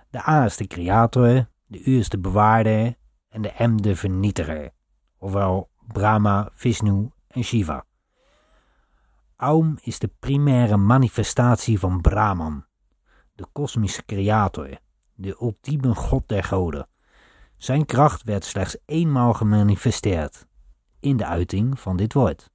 De 0.10 0.28
A 0.28 0.46
is 0.46 0.58
de 0.58 0.68
creator, 0.68 1.48
de 1.66 1.84
U 1.84 1.98
is 1.98 2.10
de 2.10 2.20
bewaarder 2.20 2.96
en 3.30 3.42
de 3.42 3.54
M 3.58 3.76
de 3.82 3.96
vernietiger, 3.96 4.72
ofwel 5.18 5.70
Brahma, 5.88 6.50
Vishnu 6.54 7.10
en 7.28 7.44
Shiva. 7.44 7.86
Aum 9.36 9.78
is 9.82 10.00
de 10.00 10.12
primaire 10.20 10.78
manifestatie 10.78 11.80
van 11.80 12.02
Brahman, 12.02 12.66
de 13.36 13.46
kosmische 13.52 14.06
creator, 14.06 14.78
de 15.16 15.38
ultieme 15.42 15.96
god 15.96 16.28
der 16.28 16.44
goden. 16.44 16.88
Zijn 17.58 17.86
kracht 17.86 18.24
werd 18.24 18.46
slechts 18.46 18.78
eenmaal 18.86 19.34
gemanifesteerd, 19.34 20.48
in 21.00 21.18
de 21.18 21.26
uiting 21.26 21.80
van 21.80 21.98
dit 21.98 22.14
woord. 22.14 22.50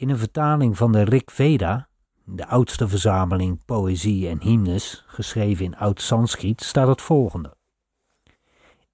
In 0.00 0.08
een 0.08 0.18
vertaling 0.18 0.76
van 0.76 0.92
de 0.92 1.02
Rig 1.02 1.22
Veda, 1.24 1.88
de 2.24 2.46
oudste 2.46 2.88
verzameling 2.88 3.64
poëzie 3.64 4.28
en 4.28 4.40
hymnes, 4.42 5.04
geschreven 5.06 5.64
in 5.64 5.76
oud-Sanskriet, 5.76 6.62
staat 6.62 6.88
het 6.88 7.02
volgende. 7.02 7.56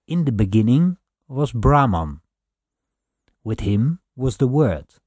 In 0.04 0.24
the 0.24 0.32
beginning 0.32 0.98
was 1.24 1.52
Brahman. 1.52 2.20
With 3.42 3.60
him 3.60 4.00
was 4.12 4.36
the 4.36 4.48
Word. 4.48 5.00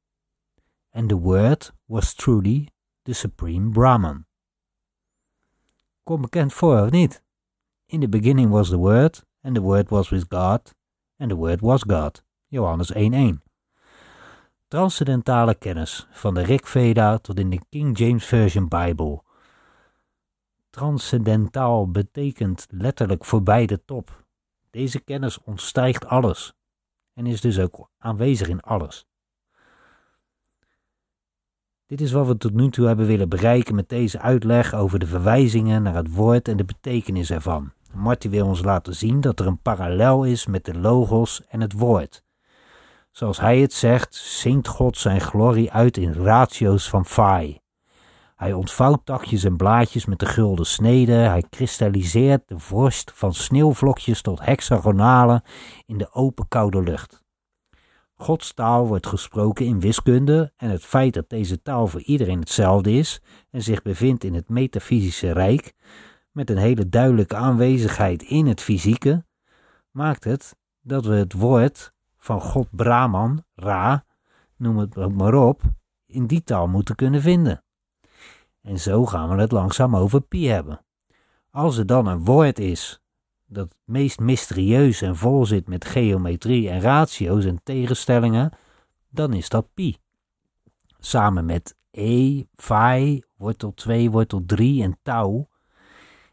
And 0.92 1.10
the 1.10 1.20
Word 1.20 1.74
was 1.86 2.14
truly 2.14 2.70
the 3.04 3.14
Supreme 3.14 3.70
Brahman. 3.70 4.26
Komt 6.04 6.22
bekend 6.22 6.54
voor, 6.54 6.82
of 6.82 6.92
niet? 6.92 7.24
In 7.86 8.00
the 8.00 8.10
beginning 8.10 8.52
was 8.52 8.70
the 8.70 8.80
Word, 8.80 9.26
and 9.42 9.56
the 9.56 9.62
Word 9.62 9.90
was 9.90 10.10
with 10.10 10.26
God, 10.30 10.76
and 11.18 11.30
the 11.30 11.38
Word 11.38 11.62
was 11.62 11.84
God. 11.84 12.24
Johannes 12.48 12.94
1.1 12.94 13.49
transcendentale 14.70 15.56
kennis, 15.56 16.08
van 16.12 16.34
de 16.34 16.42
Rig 16.42 16.70
Veda 16.70 17.18
tot 17.18 17.40
in 17.40 17.50
de 17.50 17.60
King 17.70 17.98
James 17.98 18.26
Version 18.26 18.68
Bijbel. 18.68 19.24
Transcendentaal 20.70 21.92
betekent 21.92 22.68
letterlijk 22.70 23.26
voorbij 23.26 23.66
de 23.66 23.86
top. 23.86 24.24
Deze 24.70 25.00
kennis 25.00 25.44
ontstijgt 25.44 26.06
alles 26.06 26.54
en 27.14 27.26
is 27.26 27.42
dus 27.42 27.60
ook 27.60 27.90
aanwezig 27.98 28.48
in 28.48 28.62
alles. 28.62 29.08
Dit 31.86 32.02
is 32.02 32.12
wat 32.12 32.28
we 32.28 32.38
tot 32.38 32.54
nu 32.54 32.70
toe 32.70 32.88
hebben 32.88 33.06
willen 33.06 33.30
bereiken 33.30 33.76
met 33.76 33.90
deze 33.90 34.20
uitleg 34.20 34.74
over 34.74 35.00
de 35.00 35.08
verwijzingen 35.08 35.84
naar 35.84 35.96
het 35.96 36.14
woord 36.14 36.48
en 36.48 36.58
de 36.58 36.66
betekenis 36.66 37.32
ervan. 37.32 37.72
Marty 37.94 38.30
wil 38.30 38.46
ons 38.48 38.64
laten 38.64 38.96
zien 38.96 39.22
dat 39.22 39.40
er 39.40 39.48
een 39.48 39.62
parallel 39.62 40.24
is 40.24 40.46
met 40.46 40.66
de 40.66 40.80
logos 40.80 41.46
en 41.48 41.62
het 41.62 41.74
woord. 41.74 42.24
Zoals 43.20 43.40
hij 43.40 43.60
het 43.60 43.74
zegt, 43.74 44.16
zingt 44.16 44.68
God 44.68 44.98
zijn 44.98 45.22
glorie 45.22 45.72
uit 45.72 45.98
in 45.98 46.14
ratio's 46.14 46.90
van 46.90 47.06
Fai. 47.06 47.60
Hij 48.36 48.54
ontvouwt 48.54 49.06
takjes 49.06 49.44
en 49.44 49.58
blaadjes 49.58 50.06
met 50.06 50.20
de 50.20 50.26
gulden 50.26 50.66
snede, 50.66 51.14
hij 51.14 51.44
kristalliseert 51.50 52.48
de 52.48 52.60
vorst 52.60 53.12
van 53.16 53.34
sneeuwvlokjes 53.34 54.22
tot 54.22 54.46
hexagonalen 54.46 55.44
in 55.86 55.98
de 55.98 56.14
open 56.14 56.48
koude 56.48 56.82
lucht. 56.82 57.24
Gods 58.14 58.54
taal 58.54 58.88
wordt 58.88 59.08
gesproken 59.08 59.66
in 59.66 59.80
wiskunde 59.80 60.54
en 60.58 60.70
het 60.70 60.86
feit 60.86 61.14
dat 61.14 61.30
deze 61.30 61.62
taal 61.62 61.88
voor 61.88 62.02
iedereen 62.02 62.40
hetzelfde 62.40 62.92
is 62.92 63.22
en 63.50 63.62
zich 63.62 63.82
bevindt 63.82 64.24
in 64.24 64.34
het 64.34 64.50
metafysische 64.50 65.32
rijk, 65.32 65.74
met 66.32 66.50
een 66.50 66.58
hele 66.58 66.90
duidelijke 66.90 67.36
aanwezigheid 67.36 68.24
in 68.24 68.48
het 68.48 68.62
fysieke, 68.62 69.26
maakt 69.92 70.24
het 70.24 70.56
dat 70.82 71.06
we 71.06 71.14
het 71.14 71.34
woord 71.34 71.94
van 72.20 72.42
God 72.42 72.68
Brahman, 72.72 73.44
Ra, 73.56 74.06
noem 74.56 74.78
het 74.78 74.96
maar 74.96 75.34
op, 75.34 75.62
in 76.06 76.28
die 76.28 76.44
taal 76.44 76.68
moeten 76.68 76.96
kunnen 76.96 77.22
vinden. 77.22 77.64
En 78.62 78.80
zo 78.80 79.06
gaan 79.06 79.30
we 79.30 79.42
het 79.42 79.52
langzaam 79.52 79.96
over 79.96 80.22
pi 80.22 80.48
hebben. 80.48 80.86
Als 81.52 81.78
er 81.78 81.86
dan 81.86 82.08
een 82.08 82.26
woord 82.26 82.60
is 82.60 83.02
dat 83.46 83.66
het 83.66 83.78
meest 83.86 84.20
mysterieus 84.20 85.02
en 85.02 85.16
vol 85.16 85.46
zit 85.46 85.68
met 85.68 85.86
geometrie 85.86 86.70
en 86.70 86.82
ratio's 86.82 87.46
en 87.46 87.60
tegenstellingen, 87.64 88.52
dan 89.10 89.34
is 89.34 89.50
dat 89.50 89.74
pi. 89.74 89.98
Samen 91.00 91.46
met 91.46 91.76
e, 91.92 92.44
phi, 92.56 93.22
wortel 93.36 93.74
2, 93.74 94.12
wortel 94.12 94.44
3 94.46 94.84
en 94.84 95.00
tau 95.02 95.46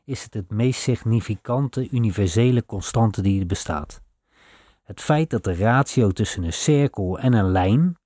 is 0.05 0.23
het 0.23 0.35
het 0.35 0.51
meest 0.51 0.81
significante 0.81 1.89
universele 1.91 2.65
constante 2.65 3.23
die 3.23 3.41
er 3.41 3.47
bestaat. 3.47 4.03
Het 4.87 5.01
feit 5.01 5.31
dat 5.31 5.45
de 5.45 5.55
ratio 5.55 6.11
tussen 6.11 6.43
een 6.43 6.53
cirkel 6.53 7.19
en 7.19 7.33
een 7.33 7.51
lijn, 7.51 7.99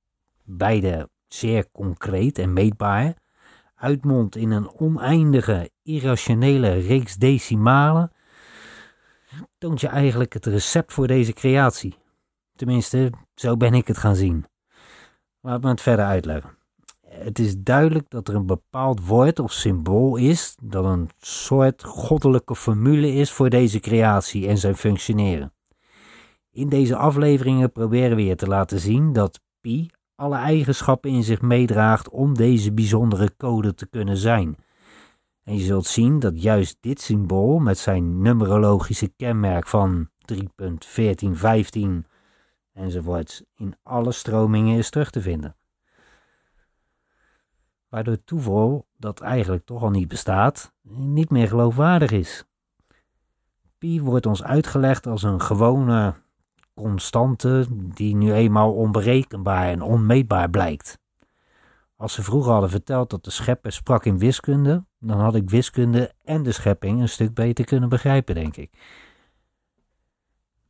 beide 0.45 1.09
zeer 1.29 1.71
concreet 1.73 2.39
en 2.39 2.53
meetbaar, 2.53 3.15
uitmondt 3.75 4.37
in 4.37 4.51
een 4.51 4.71
oneindige, 4.79 5.71
irrationele 5.83 6.73
reeks 6.73 7.17
decimalen, 7.17 8.13
toont 9.59 9.81
je 9.81 9.87
eigenlijk 9.87 10.33
het 10.33 10.47
recept 10.47 10.93
voor 10.93 11.07
deze 11.07 11.33
creatie. 11.33 11.95
Tenminste, 12.57 13.13
zo 13.35 13.57
ben 13.57 13.75
ik 13.75 13.87
het 13.87 13.99
gaan 13.99 14.17
zien. 14.17 14.47
Laat 15.41 15.63
me 15.63 15.69
het 15.69 15.81
verder 15.81 16.05
uitleggen. 16.05 16.59
Het 17.01 17.39
is 17.39 17.55
duidelijk 17.59 18.11
dat 18.11 18.29
er 18.29 18.35
een 18.35 18.47
bepaald 18.47 19.07
woord 19.07 19.39
of 19.39 19.53
symbool 19.53 20.17
is 20.17 20.57
dat 20.63 20.85
een 20.85 21.11
soort 21.19 21.85
goddelijke 21.85 22.57
formule 22.57 23.13
is 23.13 23.33
voor 23.33 23.51
deze 23.51 23.81
creatie 23.81 24.49
en 24.49 24.59
zijn 24.59 24.77
functioneren. 24.77 25.53
In 26.53 26.69
deze 26.69 26.97
afleveringen 26.97 27.73
proberen 27.73 28.17
we 28.17 28.25
je 28.25 28.35
te 28.35 28.47
laten 28.47 28.79
zien 28.79 29.13
dat 29.13 29.41
pi 29.61 29.91
alle 30.15 30.37
eigenschappen 30.37 31.11
in 31.11 31.23
zich 31.23 31.41
meedraagt 31.41 32.09
om 32.09 32.35
deze 32.35 32.73
bijzondere 32.73 33.37
code 33.37 33.75
te 33.75 33.87
kunnen 33.87 34.17
zijn. 34.17 34.57
En 35.43 35.57
je 35.57 35.65
zult 35.65 35.87
zien 35.87 36.19
dat 36.19 36.43
juist 36.43 36.77
dit 36.81 37.01
symbool 37.01 37.59
met 37.59 37.79
zijn 37.79 38.23
numerologische 38.23 39.13
kenmerk 39.17 39.67
van 39.67 40.09
3.1415 40.33 42.09
enzovoorts 42.73 43.43
in 43.57 43.75
alle 43.83 44.13
stromingen 44.13 44.79
is 44.79 44.91
terug 44.91 45.11
te 45.11 45.21
vinden. 45.21 45.57
Waardoor 47.89 48.25
toeval, 48.25 48.87
dat 48.97 49.21
eigenlijk 49.21 49.65
toch 49.65 49.83
al 49.83 49.91
niet 49.91 50.09
bestaat, 50.09 50.73
niet 50.83 51.31
meer 51.31 51.49
geloofwaardig 51.49 52.11
is. 52.11 52.45
Pi 53.79 54.03
wordt 54.03 54.27
ons 54.27 54.43
uitgelegd 54.43 55.07
als 55.07 55.23
een 55.23 55.41
gewone 55.41 56.15
constante 56.81 57.67
die 57.95 58.17
nu 58.17 58.33
eenmaal 58.33 58.73
onberekenbaar 58.75 59.69
en 59.69 59.83
onmeetbaar 59.83 60.51
blijkt. 60.51 60.99
Als 61.97 62.13
ze 62.13 62.23
vroeger 62.23 62.53
hadden 62.53 62.71
verteld 62.71 63.11
dat 63.11 63.25
de 63.25 63.31
schepper 63.31 63.73
sprak 63.73 64.05
in 64.05 64.19
wiskunde, 64.19 64.85
dan 64.99 65.21
had 65.21 65.35
ik 65.35 65.51
wiskunde 65.51 66.13
en 66.25 66.43
de 66.43 66.53
schepping 66.53 67.01
een 67.01 67.09
stuk 67.09 67.35
beter 67.35 67.65
kunnen 67.65 67.89
begrijpen, 67.89 68.35
denk 68.35 68.57
ik. 68.57 68.71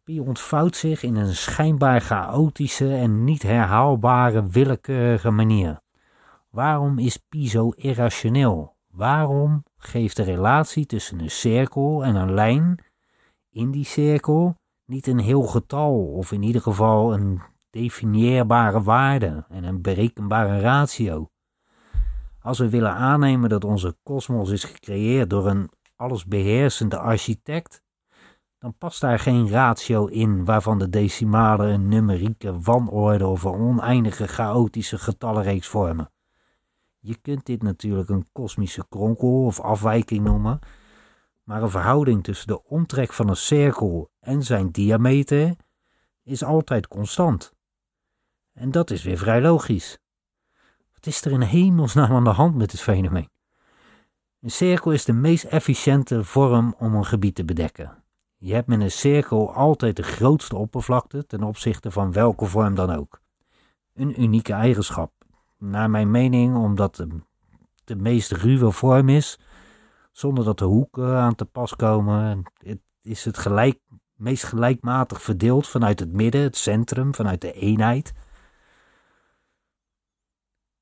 Pi 0.04 0.20
ontvouwt 0.20 0.76
zich 0.76 1.02
in 1.02 1.16
een 1.16 1.34
schijnbaar 1.34 2.00
chaotische 2.00 2.94
en 2.94 3.24
niet 3.24 3.42
herhaalbare 3.42 4.48
willekeurige 4.48 5.30
manier. 5.30 5.80
Waarom 6.50 6.98
is 6.98 7.16
Pi 7.16 7.48
zo 7.48 7.68
irrationeel? 7.68 8.76
Waarom 8.90 9.64
geeft 9.76 10.16
de 10.16 10.22
relatie 10.22 10.86
tussen 10.86 11.20
een 11.20 11.30
cirkel 11.30 12.04
en 12.04 12.14
een 12.14 12.34
lijn 12.34 12.84
in 13.50 13.70
die 13.70 13.84
cirkel 13.84 14.59
niet 14.90 15.06
een 15.06 15.18
heel 15.18 15.42
getal 15.42 16.06
of 16.06 16.32
in 16.32 16.42
ieder 16.42 16.62
geval 16.62 17.12
een 17.12 17.40
definieerbare 17.70 18.82
waarde 18.82 19.44
en 19.48 19.64
een 19.64 19.82
berekenbare 19.82 20.60
ratio. 20.60 21.30
Als 22.40 22.58
we 22.58 22.68
willen 22.68 22.92
aannemen 22.94 23.48
dat 23.48 23.64
onze 23.64 23.96
kosmos 24.02 24.50
is 24.50 24.64
gecreëerd 24.64 25.30
door 25.30 25.46
een 25.46 25.70
allesbeheersende 25.96 26.98
architect, 26.98 27.82
dan 28.58 28.74
past 28.78 29.00
daar 29.00 29.18
geen 29.18 29.48
ratio 29.48 30.06
in 30.06 30.44
waarvan 30.44 30.78
de 30.78 30.88
decimalen 30.88 31.68
een 31.68 31.88
numerieke 31.88 32.60
wanorde 32.60 33.26
of 33.26 33.42
een 33.42 33.52
oneindige 33.52 34.26
chaotische 34.26 34.98
getallenreeks 34.98 35.68
vormen. 35.68 36.12
Je 36.98 37.16
kunt 37.16 37.46
dit 37.46 37.62
natuurlijk 37.62 38.08
een 38.08 38.26
kosmische 38.32 38.84
kronkel 38.88 39.44
of 39.44 39.60
afwijking 39.60 40.24
noemen, 40.24 40.58
maar 41.50 41.62
een 41.62 41.70
verhouding 41.70 42.24
tussen 42.24 42.46
de 42.46 42.64
omtrek 42.64 43.12
van 43.12 43.28
een 43.28 43.36
cirkel 43.36 44.10
en 44.20 44.42
zijn 44.42 44.70
diameter 44.70 45.56
is 46.22 46.44
altijd 46.44 46.88
constant. 46.88 47.52
En 48.52 48.70
dat 48.70 48.90
is 48.90 49.02
weer 49.02 49.18
vrij 49.18 49.40
logisch. 49.40 49.98
Wat 50.92 51.06
is 51.06 51.24
er 51.24 51.32
in 51.32 51.40
hemelsnaam 51.40 52.12
aan 52.12 52.24
de 52.24 52.30
hand 52.30 52.54
met 52.54 52.70
dit 52.70 52.80
fenomeen? 52.80 53.30
Een 54.40 54.50
cirkel 54.50 54.92
is 54.92 55.04
de 55.04 55.12
meest 55.12 55.44
efficiënte 55.44 56.24
vorm 56.24 56.74
om 56.78 56.94
een 56.94 57.06
gebied 57.06 57.34
te 57.34 57.44
bedekken. 57.44 58.02
Je 58.36 58.54
hebt 58.54 58.68
met 58.68 58.80
een 58.80 58.90
cirkel 58.90 59.54
altijd 59.54 59.96
de 59.96 60.02
grootste 60.02 60.56
oppervlakte 60.56 61.26
ten 61.26 61.42
opzichte 61.42 61.90
van 61.90 62.12
welke 62.12 62.46
vorm 62.46 62.74
dan 62.74 62.90
ook. 62.90 63.20
Een 63.94 64.22
unieke 64.22 64.52
eigenschap. 64.52 65.12
Naar 65.58 65.90
mijn 65.90 66.10
mening 66.10 66.56
omdat 66.56 66.96
het 66.96 67.12
de 67.84 67.96
meest 67.96 68.32
ruwe 68.32 68.70
vorm 68.70 69.08
is 69.08 69.38
zonder 70.10 70.44
dat 70.44 70.58
de 70.58 70.64
hoeken 70.64 71.16
aan 71.16 71.34
te 71.34 71.44
pas 71.44 71.76
komen. 71.76 72.42
Het 72.54 72.80
is 73.02 73.24
het 73.24 73.38
gelijk, 73.38 73.78
meest 74.14 74.44
gelijkmatig 74.44 75.22
verdeeld 75.22 75.68
vanuit 75.68 76.00
het 76.00 76.12
midden, 76.12 76.42
het 76.42 76.56
centrum, 76.56 77.14
vanuit 77.14 77.40
de 77.40 77.52
eenheid. 77.52 78.12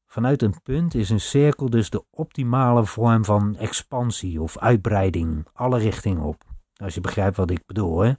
Vanuit 0.07 0.43
een 0.43 0.63
punt 0.63 0.95
is 0.95 1.11
een 1.11 1.21
cirkel 1.21 1.71
dus 1.71 1.91
de 1.91 2.05
optimale 2.11 2.87
vorm 2.87 3.25
van 3.25 3.57
expansie 3.57 4.43
of 4.43 4.59
uitbreiding, 4.59 5.47
alle 5.53 5.79
richtingen 5.79 6.23
op. 6.23 6.45
Als 6.77 6.95
je 6.95 7.01
begrijpt 7.01 7.37
wat 7.37 7.51
ik 7.51 7.67
bedoel, 7.67 8.01
hè. 8.01 8.13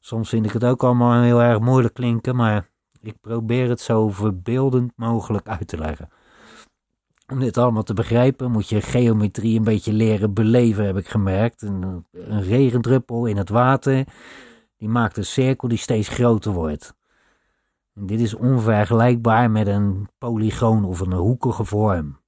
Soms 0.00 0.28
vind 0.28 0.46
ik 0.46 0.52
het 0.52 0.64
ook 0.64 0.84
allemaal 0.84 1.22
heel 1.22 1.42
erg 1.42 1.60
moeilijk 1.60 1.94
klinken, 1.94 2.36
maar 2.36 2.70
ik 3.00 3.20
probeer 3.20 3.68
het 3.68 3.80
zo 3.80 4.08
verbeeldend 4.08 4.92
mogelijk 4.96 5.48
uit 5.48 5.68
te 5.68 5.78
leggen. 5.78 6.08
Om 7.26 7.40
dit 7.40 7.56
allemaal 7.56 7.82
te 7.82 7.94
begrijpen 7.94 8.50
moet 8.50 8.68
je 8.68 8.80
geometrie 8.80 9.56
een 9.58 9.64
beetje 9.64 9.92
leren 9.92 10.34
beleven, 10.34 10.84
heb 10.84 10.96
ik 10.96 11.08
gemerkt. 11.08 11.62
Een, 11.62 12.06
regendruppel 12.40 13.26
in 13.26 13.36
het 13.36 13.48
water, 13.48 14.06
die 14.76 14.88
maakt 14.88 15.16
een 15.16 15.24
cirkel 15.24 15.68
die 15.68 15.78
steeds 15.78 16.08
groter 16.08 16.52
wordt. 16.52 16.94
En 17.94 18.06
dit 18.06 18.20
is 18.20 18.34
onvergelijkbaar 18.34 19.50
met 19.50 19.66
een 19.66 20.08
polygoon 20.18 20.84
of 20.84 21.00
een 21.00 21.12
hoekige 21.12 21.64
vorm. 21.64 22.20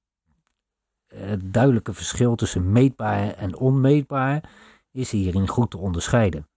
Het 1.07 1.53
duidelijke 1.53 1.93
verschil 1.93 2.35
tussen 2.35 2.71
meetbaar 2.71 3.33
en 3.33 3.55
onmeetbaar 3.55 4.49
is 4.91 5.11
hierin 5.11 5.47
goed 5.47 5.71
te 5.71 5.77
onderscheiden. 5.77 6.47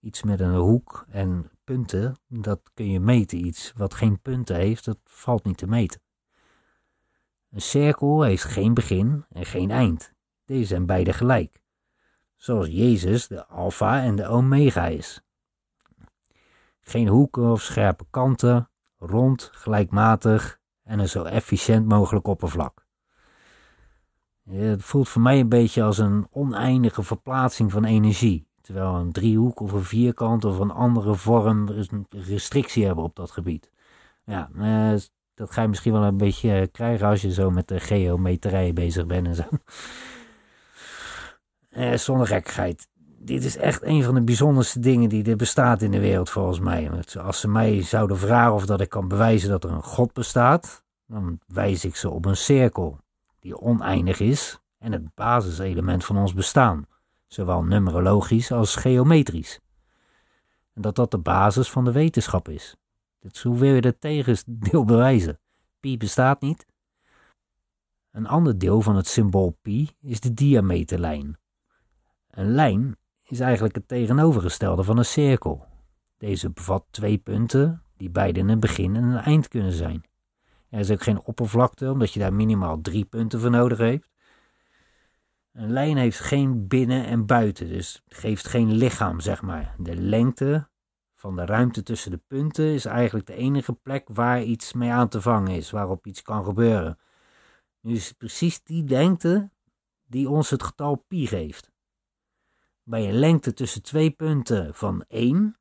Iets 0.00 0.22
met 0.22 0.40
een 0.40 0.54
hoek 0.54 1.06
en 1.08 1.50
punten, 1.64 2.16
dat 2.28 2.60
kun 2.74 2.90
je 2.90 3.00
meten. 3.00 3.46
Iets 3.46 3.72
wat 3.76 3.94
geen 3.94 4.20
punten 4.20 4.56
heeft, 4.56 4.84
dat 4.84 4.98
valt 5.04 5.44
niet 5.44 5.56
te 5.56 5.66
meten. 5.66 6.00
Een 7.50 7.60
cirkel 7.60 8.22
heeft 8.22 8.44
geen 8.44 8.74
begin 8.74 9.24
en 9.28 9.46
geen 9.46 9.70
eind. 9.70 10.14
Deze 10.44 10.64
zijn 10.64 10.86
beide 10.86 11.12
gelijk. 11.12 11.62
Zoals 12.36 12.66
Jezus 12.66 13.26
de 13.26 13.46
alfa 13.46 14.02
en 14.02 14.16
de 14.16 14.26
omega 14.26 14.86
is. 14.86 15.22
Geen 16.80 17.08
hoeken 17.08 17.50
of 17.50 17.62
scherpe 17.62 18.04
kanten, 18.10 18.70
rond, 18.98 19.50
gelijkmatig 19.52 20.60
en 20.82 20.98
een 20.98 21.08
zo 21.08 21.22
efficiënt 21.24 21.88
mogelijk 21.88 22.26
oppervlak. 22.26 22.86
Het 24.50 24.82
voelt 24.82 25.08
voor 25.08 25.22
mij 25.22 25.40
een 25.40 25.48
beetje 25.48 25.82
als 25.82 25.98
een 25.98 26.26
oneindige 26.30 27.02
verplaatsing 27.02 27.72
van 27.72 27.84
energie. 27.84 28.46
Terwijl 28.60 28.94
een 28.94 29.12
driehoek 29.12 29.60
of 29.60 29.72
een 29.72 29.84
vierkant 29.84 30.44
of 30.44 30.58
een 30.58 30.70
andere 30.70 31.14
vorm 31.14 31.68
een 31.68 32.06
restrictie 32.10 32.86
hebben 32.86 33.04
op 33.04 33.16
dat 33.16 33.30
gebied. 33.30 33.70
Ja, 34.24 34.50
eh, 34.56 35.00
dat 35.38 35.50
ga 35.52 35.62
je 35.62 35.68
misschien 35.68 35.92
wel 35.92 36.02
een 36.02 36.16
beetje 36.16 36.52
eh, 36.52 36.66
krijgen 36.72 37.06
als 37.06 37.22
je 37.22 37.32
zo 37.32 37.50
met 37.50 37.68
de 37.68 37.80
geometerij 37.80 38.72
bezig 38.72 39.06
bent 39.06 39.26
en 39.26 39.34
zo. 39.34 39.44
Eh, 41.68 41.94
zonder 41.94 42.26
gekkigheid. 42.26 42.88
Dit 43.18 43.44
is 43.44 43.56
echt 43.56 43.82
een 43.82 44.02
van 44.02 44.14
de 44.14 44.22
bijzonderste 44.22 44.80
dingen 44.80 45.08
die 45.08 45.24
er 45.24 45.36
bestaat 45.36 45.82
in 45.82 45.90
de 45.90 46.00
wereld 46.00 46.30
volgens 46.30 46.60
mij. 46.60 46.90
Als 47.18 47.40
ze 47.40 47.48
mij 47.48 47.82
zouden 47.82 48.18
vragen 48.18 48.52
of 48.52 48.66
dat 48.66 48.80
ik 48.80 48.88
kan 48.88 49.08
bewijzen 49.08 49.48
dat 49.48 49.64
er 49.64 49.70
een 49.70 49.82
God 49.82 50.12
bestaat, 50.12 50.84
dan 51.06 51.40
wijs 51.46 51.84
ik 51.84 51.96
ze 51.96 52.10
op 52.10 52.24
een 52.24 52.36
cirkel 52.36 52.98
die 53.40 53.60
oneindig 53.60 54.20
is 54.20 54.60
en 54.78 54.92
het 54.92 55.14
basiselement 55.14 56.04
van 56.04 56.18
ons 56.18 56.34
bestaan, 56.34 56.86
zowel 57.26 57.62
numerologisch 57.62 58.52
als 58.52 58.76
geometrisch. 58.76 59.60
En 60.74 60.82
dat 60.82 60.94
dat 60.94 61.10
de 61.10 61.18
basis 61.18 61.70
van 61.70 61.84
de 61.84 61.92
wetenschap 61.92 62.48
is. 62.48 62.76
Dus 63.18 63.42
hoe 63.42 63.58
wil 63.58 63.74
je 63.74 63.80
het 63.80 64.00
tegendeel 64.00 64.84
bewijzen? 64.84 65.40
Pi 65.80 65.96
bestaat 65.96 66.40
niet. 66.40 66.66
Een 68.10 68.26
ander 68.26 68.58
deel 68.58 68.80
van 68.80 68.96
het 68.96 69.06
symbool 69.06 69.58
pi 69.62 69.90
is 70.00 70.20
de 70.20 70.34
diameterlijn. 70.34 71.38
Een 72.30 72.50
lijn 72.50 72.96
is 73.24 73.40
eigenlijk 73.40 73.74
het 73.74 73.88
tegenovergestelde 73.88 74.82
van 74.82 74.98
een 74.98 75.04
cirkel. 75.04 75.66
Deze 76.16 76.50
bevat 76.50 76.84
twee 76.90 77.18
punten 77.18 77.82
die 77.96 78.10
beide 78.10 78.40
een 78.40 78.60
begin 78.60 78.96
en 78.96 79.04
een 79.04 79.16
eind 79.16 79.48
kunnen 79.48 79.72
zijn. 79.72 80.04
Er 80.70 80.78
is 80.78 80.90
ook 80.90 81.02
geen 81.02 81.24
oppervlakte, 81.24 81.90
omdat 81.90 82.12
je 82.12 82.20
daar 82.20 82.34
minimaal 82.34 82.80
drie 82.80 83.04
punten 83.04 83.40
voor 83.40 83.50
nodig 83.50 83.78
hebt. 83.78 84.10
Een 85.52 85.72
lijn 85.72 85.96
heeft 85.96 86.20
geen 86.20 86.66
binnen 86.66 87.06
en 87.06 87.26
buiten, 87.26 87.68
dus 87.68 88.02
geeft 88.06 88.48
geen 88.48 88.72
lichaam, 88.72 89.20
zeg 89.20 89.42
maar. 89.42 89.74
De 89.78 89.96
lengte 89.96 90.68
van 91.18 91.36
de 91.36 91.44
ruimte 91.44 91.82
tussen 91.82 92.10
de 92.10 92.20
punten 92.26 92.64
is 92.64 92.84
eigenlijk 92.84 93.26
de 93.26 93.34
enige 93.34 93.72
plek 93.72 94.08
waar 94.08 94.42
iets 94.42 94.72
mee 94.72 94.90
aan 94.90 95.08
te 95.08 95.20
vangen 95.20 95.54
is, 95.54 95.70
waarop 95.70 96.06
iets 96.06 96.22
kan 96.22 96.44
gebeuren. 96.44 96.98
Nu 97.80 97.94
is 97.94 98.08
het 98.08 98.18
precies 98.18 98.62
die 98.62 98.88
lengte 98.88 99.50
die 100.04 100.28
ons 100.28 100.50
het 100.50 100.62
getal 100.62 101.04
pi 101.08 101.26
geeft. 101.26 101.70
Bij 102.82 103.08
een 103.08 103.18
lengte 103.18 103.52
tussen 103.52 103.82
twee 103.82 104.10
punten 104.10 104.74
van 104.74 105.04
1 105.08 105.56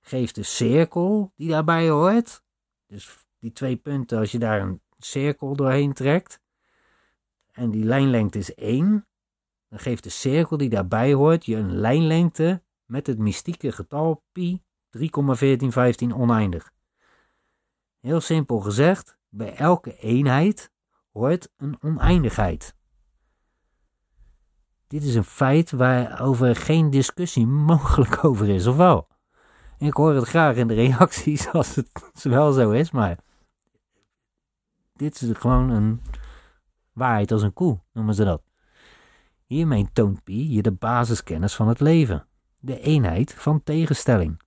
geeft 0.00 0.34
de 0.34 0.42
cirkel 0.42 1.32
die 1.36 1.48
daarbij 1.48 1.88
hoort, 1.88 2.42
dus 2.86 3.26
die 3.38 3.52
twee 3.52 3.76
punten, 3.76 4.18
als 4.18 4.32
je 4.32 4.38
daar 4.38 4.60
een 4.60 4.82
cirkel 4.98 5.56
doorheen 5.56 5.92
trekt 5.92 6.40
en 7.52 7.70
die 7.70 7.84
lijnlengte 7.84 8.38
is 8.38 8.54
1, 8.54 9.06
dan 9.68 9.78
geeft 9.78 10.02
de 10.02 10.10
cirkel 10.10 10.56
die 10.56 10.68
daarbij 10.68 11.12
hoort 11.12 11.44
je 11.44 11.56
een 11.56 11.76
lijnlengte 11.76 12.64
met 12.86 13.06
het 13.06 13.18
mystieke 13.18 13.72
getal 13.72 14.24
pi 14.32 14.62
3,1415 14.98 15.02
oneindig. 16.14 16.72
Heel 18.00 18.20
simpel 18.20 18.60
gezegd, 18.60 19.18
bij 19.28 19.54
elke 19.54 19.96
eenheid 19.98 20.72
hoort 21.12 21.52
een 21.56 21.76
oneindigheid. 21.82 22.74
Dit 24.86 25.02
is 25.02 25.14
een 25.14 25.24
feit 25.24 25.70
waarover 25.70 26.56
geen 26.56 26.90
discussie 26.90 27.46
mogelijk 27.70 28.24
over 28.24 28.48
is, 28.48 28.66
of 28.66 28.76
wel? 28.76 29.08
ik 29.78 29.92
hoor 29.92 30.14
het 30.14 30.28
graag 30.28 30.56
in 30.56 30.68
de 30.68 30.74
reacties 30.74 31.48
als 31.52 31.74
het 31.74 32.22
wel 32.22 32.52
zo 32.52 32.70
is, 32.70 32.90
maar 32.90 33.18
dit 34.92 35.20
is 35.20 35.36
gewoon 35.38 35.70
een 35.70 36.00
waarheid 36.92 37.32
als 37.32 37.42
een 37.42 37.52
koe, 37.52 37.80
noemen 37.92 38.14
ze 38.14 38.24
dat. 38.24 38.42
Hiermee 39.44 39.88
toont 39.92 40.24
Pi 40.24 40.52
je 40.52 40.62
de 40.62 40.72
basiskennis 40.72 41.54
van 41.54 41.68
het 41.68 41.80
leven, 41.80 42.26
de 42.60 42.80
eenheid 42.80 43.34
van 43.34 43.62
tegenstelling. 43.62 44.40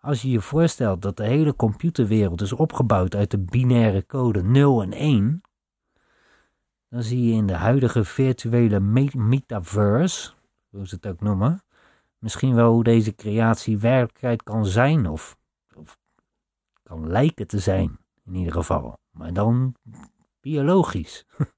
Als 0.00 0.22
je 0.22 0.30
je 0.30 0.40
voorstelt 0.40 1.02
dat 1.02 1.16
de 1.16 1.24
hele 1.24 1.56
computerwereld 1.56 2.40
is 2.40 2.52
opgebouwd 2.52 3.14
uit 3.14 3.30
de 3.30 3.38
binaire 3.38 4.06
code 4.06 4.42
0 4.42 4.82
en 4.82 4.92
1, 4.92 5.42
dan 6.88 7.02
zie 7.02 7.26
je 7.26 7.32
in 7.32 7.46
de 7.46 7.54
huidige 7.54 8.04
virtuele 8.04 8.80
metaverse, 9.14 10.32
hoe 10.70 10.88
ze 10.88 10.94
het 10.94 11.06
ook 11.06 11.20
noemen, 11.20 11.62
misschien 12.18 12.54
wel 12.54 12.72
hoe 12.72 12.84
deze 12.84 13.14
creatie 13.14 13.78
werkelijkheid 13.78 14.42
kan 14.42 14.66
zijn 14.66 15.06
of, 15.06 15.36
of 15.74 15.98
kan 16.82 17.08
lijken 17.08 17.46
te 17.46 17.58
zijn, 17.58 17.98
in 18.24 18.34
ieder 18.34 18.52
geval. 18.52 18.98
Maar 19.10 19.32
dan 19.32 19.74
biologisch. 20.40 21.24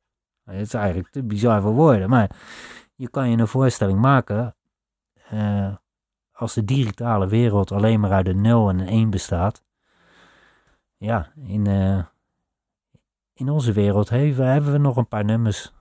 Het 0.44 0.60
is 0.60 0.74
eigenlijk 0.74 1.08
te 1.08 1.22
bizar 1.22 1.62
voor 1.62 1.72
woorden, 1.72 2.08
maar 2.08 2.36
je 3.02 3.08
kan 3.10 3.30
je 3.30 3.36
een 3.36 3.48
voorstelling 3.48 4.00
maken 4.00 4.56
uh, 5.32 5.76
als 6.32 6.54
de 6.54 6.64
digitale 6.64 7.28
wereld 7.28 7.72
alleen 7.72 8.00
maar 8.00 8.12
uit 8.12 8.26
een 8.26 8.40
0 8.40 8.68
en 8.68 8.78
een 8.78 8.86
1 8.86 9.10
bestaat. 9.10 9.64
Ja, 10.96 11.32
in, 11.36 11.68
uh, 11.68 12.04
in 13.32 13.48
onze 13.48 13.72
wereld 13.72 14.08
hebben, 14.08 14.46
hebben 14.46 14.72
we 14.72 14.78
nog 14.78 14.96
een 14.96 15.08
paar 15.08 15.24
nummers. 15.24 15.72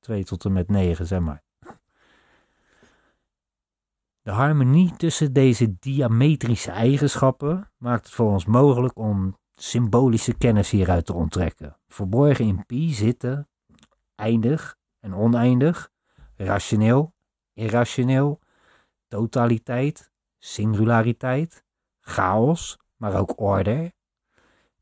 2 0.00 0.24
tot 0.24 0.44
en 0.44 0.52
met 0.52 0.68
9, 0.68 1.06
zeg 1.06 1.20
maar. 1.20 1.42
De 4.22 4.30
harmonie 4.30 4.96
tussen 4.96 5.32
deze 5.32 5.78
diametrische 5.78 6.70
eigenschappen 6.70 7.70
maakt 7.76 8.04
het 8.04 8.14
voor 8.14 8.30
ons 8.30 8.44
mogelijk 8.44 8.96
om 8.98 9.36
symbolische 9.54 10.34
kennis 10.34 10.70
hieruit 10.70 11.06
te 11.06 11.12
onttrekken. 11.12 11.76
Verborgen 11.88 12.44
in 12.44 12.66
pi 12.66 12.92
zitten 12.92 13.48
eindig 14.14 14.80
en 15.02 15.14
oneindig, 15.14 15.90
rationeel, 16.36 17.14
irrationeel, 17.54 18.40
totaliteit, 19.08 20.10
singulariteit, 20.38 21.64
chaos, 22.00 22.78
maar 22.96 23.14
ook 23.14 23.40
orde. 23.40 23.92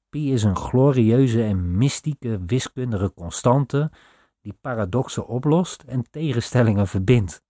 Pi 0.09 0.33
is 0.33 0.43
een 0.43 0.57
glorieuze 0.57 1.43
en 1.43 1.77
mystieke 1.77 2.45
wiskundige 2.47 3.13
constante 3.15 3.91
die 4.41 4.59
paradoxen 4.61 5.27
oplost 5.27 5.83
en 5.83 6.11
tegenstellingen 6.11 6.87
verbindt, 6.87 7.43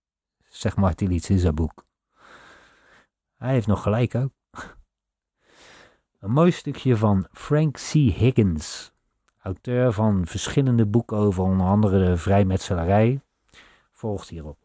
zegt 0.49 0.77
Martiliets 0.77 1.29
in 1.29 1.39
zijn 1.39 1.55
boek. 1.55 1.85
Hij 3.37 3.51
heeft 3.51 3.67
nog 3.67 3.81
gelijk 3.81 4.15
ook. 4.15 4.33
Een 6.19 6.31
mooi 6.31 6.51
stukje 6.51 6.97
van 6.97 7.27
Frank 7.31 7.75
C. 7.75 7.91
Higgins, 7.91 8.93
auteur 9.41 9.91
van 9.91 10.25
verschillende 10.25 10.85
boeken 10.85 11.17
over 11.17 11.43
onder 11.43 11.67
andere 11.67 12.05
de 12.05 12.17
vrijmetselarij, 12.17 13.21
volgt 13.91 14.29
hierop. 14.29 14.57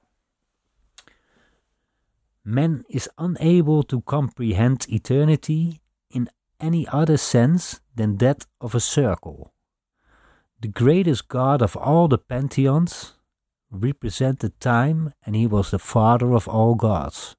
Man 2.41 2.85
is 2.87 3.09
unable 3.17 3.85
to 3.85 4.01
comprehend 4.01 4.87
eternity 4.87 5.79
in 6.09 6.29
any 6.57 6.87
other 6.87 7.19
sense 7.19 7.81
than 7.95 8.17
that 8.17 8.47
of 8.59 8.75
a 8.75 8.79
circle. 8.79 9.53
The 10.61 10.71
greatest 10.73 11.25
god 11.27 11.63
of 11.63 11.77
all 11.77 12.09
the 12.09 12.19
pantheons 12.19 13.19
represented 13.69 14.61
time, 14.61 15.13
and 15.23 15.35
he 15.35 15.47
was 15.47 15.71
the 15.71 15.79
father 15.79 16.33
of 16.35 16.49
all 16.49 16.75
gods. 16.75 17.37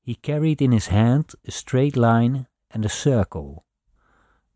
He 0.00 0.14
carried 0.14 0.60
in 0.60 0.72
his 0.72 0.88
hand 0.88 1.34
a 1.46 1.50
straight 1.50 1.96
line 1.96 2.46
and 2.70 2.84
a 2.84 2.88
circle. 2.88 3.64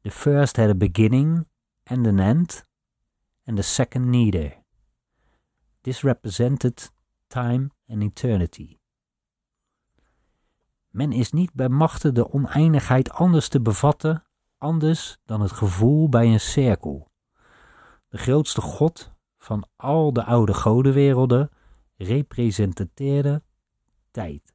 The 0.06 0.12
first 0.12 0.56
had 0.56 0.70
a 0.70 0.74
beginning 0.74 1.46
and 1.82 2.06
an 2.06 2.20
end, 2.20 2.64
and 3.44 3.56
the 3.56 3.62
second 3.62 4.10
neither. 4.10 4.62
This 5.80 6.02
represented 6.02 6.90
time 7.26 7.70
and 7.88 8.02
eternity. 8.02 8.78
Men 10.90 11.12
is 11.12 11.32
niet 11.32 11.52
bij 11.54 11.68
machten 11.68 12.14
de 12.14 12.32
oneindigheid 12.32 13.10
anders 13.10 13.48
te 13.48 13.60
bevatten, 13.60 14.24
anders 14.58 15.18
dan 15.24 15.40
het 15.40 15.52
gevoel 15.52 16.08
bij 16.08 16.32
een 16.32 16.40
cirkel. 16.40 17.10
De 18.08 18.18
grootste 18.18 18.60
god 18.60 19.12
van 19.38 19.68
al 19.76 20.12
de 20.12 20.24
oude 20.24 20.54
godenwerelden 20.54 21.50
representeerde 21.96 23.42
tijd. 24.10 24.54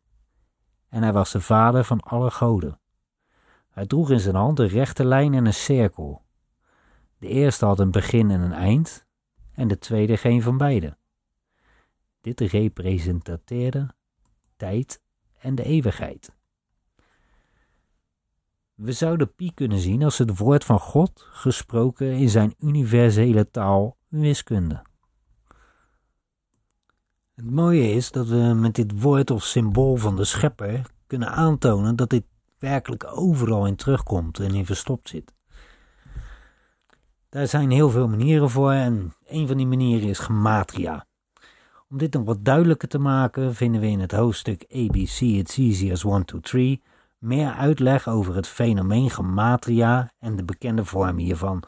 En 0.90 1.04
hij 1.04 1.14
was 1.14 1.32
de 1.32 1.42
vader 1.42 1.84
van 1.84 2.00
alle 2.00 2.32
goden. 2.32 2.81
Hij 3.72 3.86
droeg 3.86 4.12
in 4.12 4.20
zijn 4.20 4.36
hand 4.36 4.60
een 4.60 4.68
rechte 4.68 5.06
lijn 5.06 5.34
en 5.34 5.46
een 5.46 5.54
cirkel. 5.54 6.22
De 7.18 7.28
eerste 7.28 7.66
had 7.66 7.80
een 7.80 7.92
begin 7.92 8.32
en 8.32 8.42
een 8.42 8.54
eind, 8.54 9.06
en 9.54 9.68
de 9.68 9.78
tweede 9.78 10.18
geen 10.18 10.42
van 10.42 10.58
beide. 10.58 10.98
Dit 12.22 12.40
representeerde 12.40 13.94
tijd 14.56 15.02
en 15.38 15.56
de 15.56 15.64
eeuwigheid. 15.64 16.32
We 18.74 18.92
zouden 18.92 19.36
Pi 19.36 19.54
kunnen 19.54 19.80
zien 19.80 20.04
als 20.04 20.18
het 20.18 20.38
woord 20.38 20.64
van 20.64 20.80
God 20.80 21.28
gesproken 21.30 22.12
in 22.12 22.30
zijn 22.30 22.56
universele 22.60 23.52
taal 23.52 23.98
wiskunde. 24.08 24.82
Het 27.34 27.52
mooie 27.52 27.92
is 27.92 28.12
dat 28.12 28.28
we 28.28 28.36
met 28.36 28.76
dit 28.76 29.02
woord 29.02 29.32
of 29.32 29.44
symbool 29.44 29.96
van 29.96 30.16
de 30.16 30.24
schepper 30.24 30.92
kunnen 31.08 31.32
aantonen 31.32 31.96
dat 31.96 32.10
dit 32.10 32.24
werkelijk 32.62 33.18
overal 33.18 33.66
in 33.66 33.76
terugkomt 33.76 34.40
en 34.40 34.54
in 34.54 34.66
verstopt 34.66 35.10
zit. 35.10 35.34
Daar 37.30 37.48
zijn 37.48 37.72
heel 37.72 37.90
veel 37.90 38.08
manieren 38.08 38.50
voor 38.50 38.72
en 38.72 39.14
een 39.26 39.48
van 39.48 39.58
die 39.58 39.68
manieren 39.68 40.10
is 40.10 40.20
gematria. 40.20 41.06
Om 41.90 41.98
dit 41.98 42.14
nog 42.14 42.24
wat 42.24 42.46
duidelijker 42.46 42.88
te 42.88 43.00
maken 43.00 43.56
vinden 43.56 43.82
we 43.82 43.88
in 43.88 44.00
het 44.00 44.12
hoofdstuk 44.12 44.66
ABC 44.70 45.20
It's 45.20 45.58
Easy 45.58 45.92
as 45.92 46.04
1, 46.04 46.26
2, 46.26 46.42
3 46.42 46.82
meer 47.22 47.52
uitleg 47.52 48.08
over 48.08 48.36
het 48.36 48.48
fenomeen 48.48 49.10
gematria 49.10 50.12
en 50.20 50.36
de 50.36 50.44
bekende 50.44 50.86
vorm 50.86 51.18
hiervan. 51.18 51.64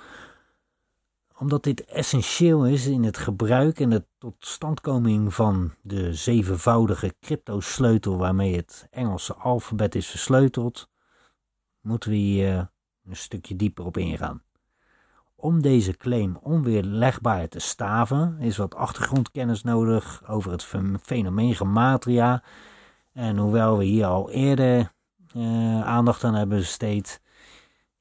Omdat 1.37 1.63
dit 1.63 1.85
essentieel 1.85 2.65
is 2.65 2.87
in 2.87 3.03
het 3.03 3.17
gebruik 3.17 3.79
en 3.79 3.89
de 3.89 4.05
totstandkoming 4.17 5.33
van 5.33 5.73
de 5.81 6.13
zevenvoudige 6.13 7.15
cryptosleutel 7.21 8.17
waarmee 8.17 8.55
het 8.55 8.87
Engelse 8.91 9.33
alfabet 9.33 9.95
is 9.95 10.07
versleuteld, 10.07 10.89
moeten 11.81 12.09
we 12.09 12.15
hier 12.15 12.71
een 13.05 13.15
stukje 13.15 13.55
dieper 13.55 13.85
op 13.85 13.97
ingaan. 13.97 14.41
Om 15.35 15.61
deze 15.61 15.97
claim 15.97 16.37
onweerlegbaar 16.41 17.47
te 17.47 17.59
staven 17.59 18.39
is 18.39 18.57
wat 18.57 18.75
achtergrondkennis 18.75 19.63
nodig 19.63 20.23
over 20.27 20.51
het 20.51 20.67
fenomeen 21.01 21.55
gematria. 21.55 22.43
En 23.13 23.37
hoewel 23.37 23.77
we 23.77 23.83
hier 23.83 24.05
al 24.05 24.31
eerder 24.31 24.93
uh, 25.35 25.85
aandacht 25.85 26.23
aan 26.23 26.35
hebben 26.35 26.57
besteed, 26.57 27.21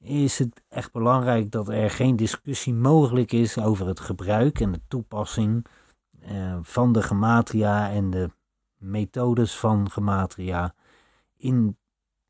is 0.03 0.39
het 0.39 0.63
echt 0.69 0.91
belangrijk 0.91 1.51
dat 1.51 1.69
er 1.69 1.89
geen 1.89 2.15
discussie 2.15 2.73
mogelijk 2.73 3.31
is 3.31 3.57
over 3.57 3.87
het 3.87 3.99
gebruik 3.99 4.59
en 4.59 4.71
de 4.71 4.81
toepassing 4.87 5.65
uh, 6.31 6.57
van 6.61 6.93
de 6.93 7.01
gematria 7.01 7.91
en 7.91 8.09
de 8.09 8.29
methodes 8.77 9.57
van 9.57 9.91
gematria 9.91 10.73
in 11.37 11.77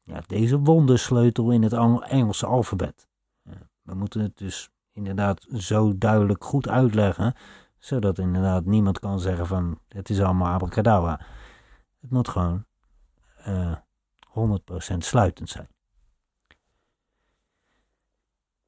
ja, 0.03 0.21
deze 0.27 0.59
wondersleutel 0.59 1.51
in 1.51 1.63
het 1.63 1.73
Engelse 2.03 2.45
alfabet. 2.45 3.07
Uh, 3.47 3.53
we 3.81 3.93
moeten 3.93 4.21
het 4.21 4.38
dus 4.38 4.69
inderdaad 4.91 5.47
zo 5.57 5.97
duidelijk 5.97 6.43
goed 6.43 6.67
uitleggen, 6.67 7.33
zodat 7.79 8.17
inderdaad 8.17 8.65
niemand 8.65 8.99
kan 8.99 9.19
zeggen 9.19 9.47
van 9.47 9.79
het 9.88 10.09
is 10.09 10.21
allemaal 10.21 10.53
abracadabra. 10.53 11.19
Het 12.01 12.12
moet 12.12 12.27
gewoon 12.27 12.65
uh, 13.47 13.75
100% 14.93 14.97
sluitend 14.97 15.49
zijn. 15.49 15.72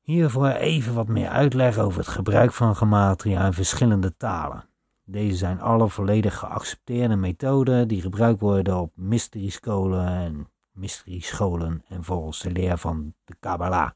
Hiervoor 0.06 0.48
even 0.48 0.94
wat 0.94 1.08
meer 1.08 1.30
uitleg 1.30 1.78
over 1.78 2.00
het 2.00 2.08
gebruik 2.08 2.54
van 2.54 2.76
gematria 2.76 3.46
in 3.46 3.54
verschillende 3.54 4.18
talen. 4.18 4.66
Deze 5.04 5.36
zijn 5.36 5.62
alle 5.62 5.90
volledig 5.90 6.38
geaccepteerde 6.38 7.16
methoden 7.16 7.88
die 7.88 8.02
gebruikt 8.02 8.40
worden 8.40 8.80
op 8.80 8.92
mystery-scholen 8.96 10.08
en 10.08 10.48
mystery-scholen 10.72 11.84
en 11.88 12.04
volgens 12.04 12.40
de 12.40 12.52
leer 12.52 12.78
van 12.78 13.14
de 13.24 13.36
Kabbalah. 13.40 13.90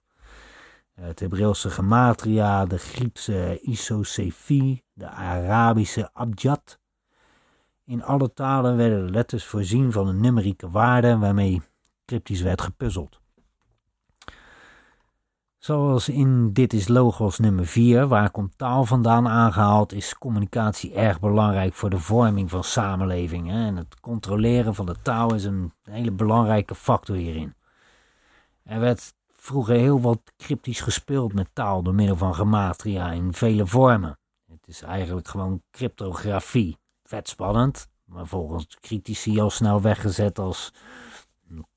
Het 0.93 1.19
Hebreeuwse 1.19 1.69
gematria, 1.69 2.65
de 2.65 2.77
Griekse 2.77 3.59
isosefie, 3.61 4.83
de 4.93 5.09
Arabische 5.09 6.09
abjad 6.13 6.79
in 7.85 8.03
alle 8.03 8.33
talen 8.33 8.77
werden 8.77 9.05
de 9.05 9.11
letters 9.11 9.45
voorzien 9.45 9.91
van 9.91 10.07
een 10.07 10.19
numerieke 10.19 10.69
waarde 10.69 11.17
waarmee 11.17 11.61
cryptisch 12.05 12.41
werd 12.41 12.61
gepuzzeld. 12.61 13.18
Zoals 15.59 16.09
in 16.09 16.53
Dit 16.53 16.73
is 16.73 16.87
Logos 16.87 17.39
nummer 17.39 17.65
4, 17.65 18.07
waar 18.07 18.31
komt 18.31 18.57
taal 18.57 18.85
vandaan 18.85 19.27
aangehaald, 19.27 19.93
is 19.93 20.17
communicatie 20.17 20.93
erg 20.93 21.19
belangrijk 21.19 21.73
voor 21.73 21.89
de 21.89 21.99
vorming 21.99 22.49
van 22.49 22.63
samenlevingen. 22.63 23.65
En 23.65 23.75
het 23.75 23.99
controleren 23.99 24.75
van 24.75 24.85
de 24.85 24.95
taal 25.01 25.33
is 25.33 25.43
een 25.43 25.73
hele 25.83 26.11
belangrijke 26.11 26.75
factor 26.75 27.15
hierin. 27.15 27.55
Er 28.63 28.79
werd 28.79 29.13
vroeger 29.31 29.75
heel 29.75 30.01
wat 30.01 30.19
cryptisch 30.37 30.81
gespeeld 30.81 31.33
met 31.33 31.49
taal 31.53 31.83
door 31.83 31.95
middel 31.95 32.15
van 32.15 32.35
gematria 32.35 33.11
in 33.11 33.33
vele 33.33 33.67
vormen. 33.67 34.19
Het 34.51 34.67
is 34.67 34.81
eigenlijk 34.81 35.27
gewoon 35.27 35.61
cryptografie 35.71 36.77
vet 37.03 37.29
spannend, 37.29 37.87
maar 38.05 38.27
volgens 38.27 38.77
critici 38.81 39.39
al 39.39 39.49
snel 39.49 39.81
weggezet 39.81 40.39
als 40.39 40.73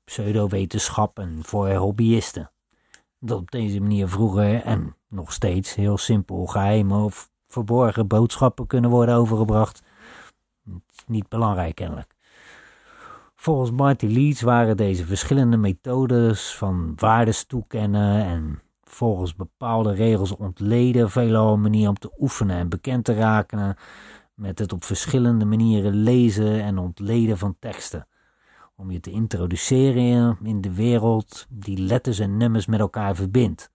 pseudowetenschap 0.03 1.19
en 1.19 1.39
voor 1.41 1.73
hobbyisten. 1.73 2.52
Dat 3.25 3.39
op 3.39 3.51
deze 3.51 3.79
manier 3.79 4.07
vroeger 4.07 4.61
en 4.61 4.95
nog 5.07 5.33
steeds 5.33 5.75
heel 5.75 5.97
simpel 5.97 6.45
geheime 6.45 7.03
of 7.03 7.29
verborgen 7.47 8.07
boodschappen 8.07 8.67
kunnen 8.67 8.89
worden 8.89 9.15
overgebracht. 9.15 9.83
Niet 11.07 11.29
belangrijk 11.29 11.75
kennelijk. 11.75 12.15
Volgens 13.35 13.71
Marty 13.71 14.05
Leeds 14.05 14.41
waren 14.41 14.77
deze 14.77 15.05
verschillende 15.05 15.57
methodes 15.57 16.55
van 16.55 16.93
waardes 16.95 17.45
toekennen 17.45 18.25
en 18.25 18.61
volgens 18.83 19.35
bepaalde 19.35 19.93
regels 19.93 20.35
ontleden 20.35 21.09
veelal 21.09 21.53
een 21.53 21.61
manier 21.61 21.89
om 21.89 21.99
te 21.99 22.13
oefenen 22.19 22.57
en 22.57 22.69
bekend 22.69 23.05
te 23.05 23.13
raken 23.13 23.77
met 24.33 24.59
het 24.59 24.73
op 24.73 24.83
verschillende 24.83 25.45
manieren 25.45 25.93
lezen 25.93 26.61
en 26.61 26.77
ontleden 26.77 27.37
van 27.37 27.55
teksten. 27.59 28.07
Om 28.83 28.91
je 28.91 28.99
te 28.99 29.11
introduceren 29.11 30.37
in 30.43 30.61
de 30.61 30.73
wereld 30.73 31.45
die 31.49 31.77
letters 31.77 32.19
en 32.19 32.37
nummers 32.37 32.65
met 32.65 32.79
elkaar 32.79 33.15
verbindt. 33.15 33.71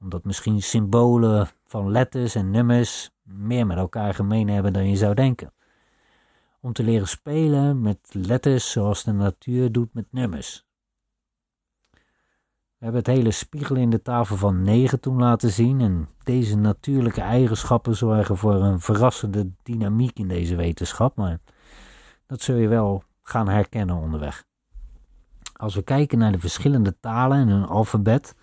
Omdat 0.00 0.24
misschien 0.24 0.62
symbolen 0.62 1.48
van 1.66 1.90
letters 1.90 2.34
en 2.34 2.50
nummers 2.50 3.10
meer 3.22 3.66
met 3.66 3.76
elkaar 3.76 4.14
gemeen 4.14 4.48
hebben 4.48 4.72
dan 4.72 4.88
je 4.88 4.96
zou 4.96 5.14
denken. 5.14 5.52
Om 6.60 6.72
te 6.72 6.82
leren 6.82 7.08
spelen 7.08 7.80
met 7.80 7.98
letters 8.12 8.70
zoals 8.70 9.04
de 9.04 9.12
natuur 9.12 9.72
doet 9.72 9.94
met 9.94 10.06
nummers. 10.10 10.66
We 12.78 12.88
hebben 12.88 13.00
het 13.00 13.16
hele 13.16 13.30
spiegel 13.30 13.76
in 13.76 13.90
de 13.90 14.02
tafel 14.02 14.36
van 14.36 14.62
9 14.62 15.00
toen 15.00 15.18
laten 15.18 15.50
zien 15.50 15.80
en 15.80 16.08
deze 16.22 16.56
natuurlijke 16.56 17.20
eigenschappen 17.20 17.96
zorgen 17.96 18.36
voor 18.36 18.54
een 18.54 18.80
verrassende 18.80 19.50
dynamiek 19.62 20.18
in 20.18 20.28
deze 20.28 20.56
wetenschap, 20.56 21.16
maar 21.16 21.38
dat 22.26 22.40
zul 22.40 22.56
je 22.56 22.68
wel 22.68 23.02
gaan 23.22 23.48
herkennen 23.48 23.96
onderweg. 23.96 24.44
Als 25.52 25.74
we 25.74 25.82
kijken 25.82 26.18
naar 26.18 26.32
de 26.32 26.38
verschillende 26.38 26.96
talen 27.00 27.38
en 27.38 27.48
hun 27.48 27.64
alfabet, 27.64 28.34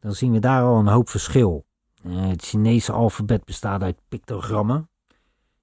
dan 0.00 0.12
zien 0.12 0.32
we 0.32 0.38
daar 0.38 0.62
al 0.62 0.78
een 0.78 0.86
hoop 0.86 1.08
verschil. 1.08 1.66
Eh, 2.02 2.28
het 2.28 2.42
Chinese 2.42 2.92
alfabet 2.92 3.44
bestaat 3.44 3.82
uit 3.82 4.00
pictogrammen. 4.08 4.88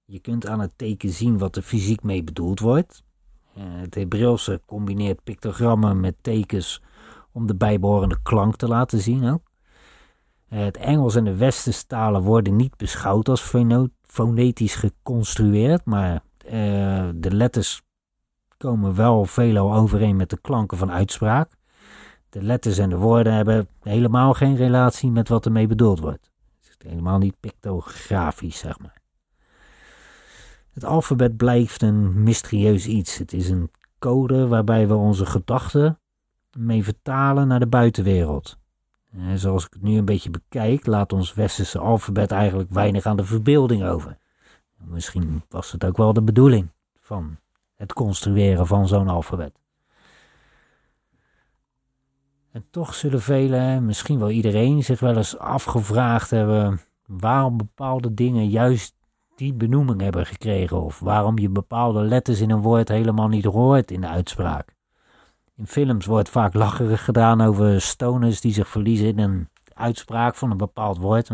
Je 0.05 0.19
kunt 0.19 0.47
aan 0.47 0.59
het 0.59 0.71
teken 0.75 1.09
zien 1.09 1.37
wat 1.37 1.55
er 1.55 1.61
fysiek 1.61 2.03
mee 2.03 2.23
bedoeld 2.23 2.59
wordt. 2.59 3.03
Eh, 3.53 3.63
het 3.65 3.95
Hebreeuwse 3.95 4.61
combineert 4.65 5.23
pictogrammen 5.23 5.99
met 5.99 6.15
tekens 6.21 6.81
om 7.31 7.47
de 7.47 7.55
bijbehorende 7.55 8.21
klank 8.23 8.55
te 8.55 8.67
laten 8.67 8.99
zien. 8.99 9.23
Eh, 9.23 9.39
het 10.47 10.77
Engels 10.77 11.15
en 11.15 11.23
de 11.23 11.35
Westerse 11.35 11.85
talen 11.85 12.21
worden 12.21 12.55
niet 12.55 12.77
beschouwd 12.77 13.29
als 13.29 13.53
fonetisch 14.01 14.75
geconstrueerd, 14.75 15.85
maar 15.85 16.25
de 17.15 17.29
letters 17.31 17.81
komen 18.57 18.95
wel 18.95 19.25
veelal 19.25 19.73
overeen 19.73 20.15
met 20.15 20.29
de 20.29 20.39
klanken 20.41 20.77
van 20.77 20.91
uitspraak. 20.91 21.51
De 22.29 22.43
letters 22.43 22.77
en 22.77 22.89
de 22.89 22.97
woorden 22.97 23.33
hebben 23.33 23.67
helemaal 23.81 24.33
geen 24.33 24.55
relatie 24.55 25.11
met 25.11 25.29
wat 25.29 25.45
ermee 25.45 25.67
bedoeld 25.67 25.99
wordt. 25.99 26.31
Het 26.61 26.75
is 26.79 26.89
helemaal 26.89 27.17
niet 27.17 27.39
pictografisch, 27.39 28.57
zeg 28.57 28.79
maar. 28.79 29.01
Het 30.73 30.85
alfabet 30.85 31.37
blijft 31.37 31.81
een 31.81 32.23
mysterieus 32.23 32.87
iets. 32.87 33.17
Het 33.17 33.33
is 33.33 33.49
een 33.49 33.71
code 33.99 34.47
waarbij 34.47 34.87
we 34.87 34.93
onze 34.93 35.25
gedachten 35.25 35.99
mee 36.57 36.83
vertalen 36.83 37.47
naar 37.47 37.59
de 37.59 37.67
buitenwereld. 37.67 38.57
En 39.11 39.39
zoals 39.39 39.65
ik 39.65 39.73
het 39.73 39.81
nu 39.81 39.97
een 39.97 40.05
beetje 40.05 40.29
bekijk, 40.29 40.85
laat 40.85 41.13
ons 41.13 41.33
westerse 41.33 41.79
alfabet 41.79 42.31
eigenlijk 42.31 42.69
weinig 42.71 43.05
aan 43.05 43.17
de 43.17 43.25
verbeelding 43.25 43.83
over. 43.83 44.17
Misschien 44.77 45.43
was 45.49 45.71
het 45.71 45.85
ook 45.85 45.97
wel 45.97 46.13
de 46.13 46.21
bedoeling 46.21 46.69
van 46.99 47.37
het 47.77 47.93
construeren 47.93 48.67
van 48.67 48.87
zo'n 48.87 49.07
alfabet. 49.07 49.59
En 52.51 52.65
toch 52.71 52.93
zullen 52.93 53.21
velen, 53.21 53.85
misschien 53.85 54.19
wel 54.19 54.29
iedereen, 54.29 54.83
zich 54.83 54.99
wel 54.99 55.17
eens 55.17 55.37
afgevraagd 55.37 56.29
hebben 56.29 56.79
waarom 57.05 57.57
bepaalde 57.57 58.13
dingen 58.13 58.49
juist 58.49 58.95
die 59.35 59.53
benoeming 59.53 60.01
hebben 60.01 60.25
gekregen. 60.25 60.81
Of 60.81 60.99
waarom 60.99 61.37
je 61.37 61.49
bepaalde 61.49 62.01
letters 62.01 62.39
in 62.39 62.49
een 62.49 62.61
woord 62.61 62.87
helemaal 62.87 63.27
niet 63.27 63.45
hoort 63.45 63.91
in 63.91 64.01
de 64.01 64.07
uitspraak. 64.07 64.75
In 65.55 65.67
films 65.67 66.05
wordt 66.05 66.29
vaak 66.29 66.53
lacherig 66.53 67.03
gedaan 67.03 67.41
over 67.41 67.81
stoners 67.81 68.41
die 68.41 68.53
zich 68.53 68.67
verliezen 68.67 69.07
in 69.07 69.19
een 69.19 69.49
uitspraak 69.73 70.35
van 70.35 70.51
een 70.51 70.57
bepaald 70.57 70.97
woord. 70.97 71.29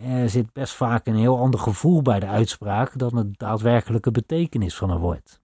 Er 0.00 0.30
zit 0.30 0.52
best 0.52 0.74
vaak 0.74 1.06
een 1.06 1.16
heel 1.16 1.38
ander 1.38 1.60
gevoel 1.60 2.02
bij 2.02 2.20
de 2.20 2.26
uitspraak 2.26 2.98
dan 2.98 3.10
de 3.14 3.30
daadwerkelijke 3.30 4.10
betekenis 4.10 4.76
van 4.76 4.90
een 4.90 4.98
woord. 4.98 5.40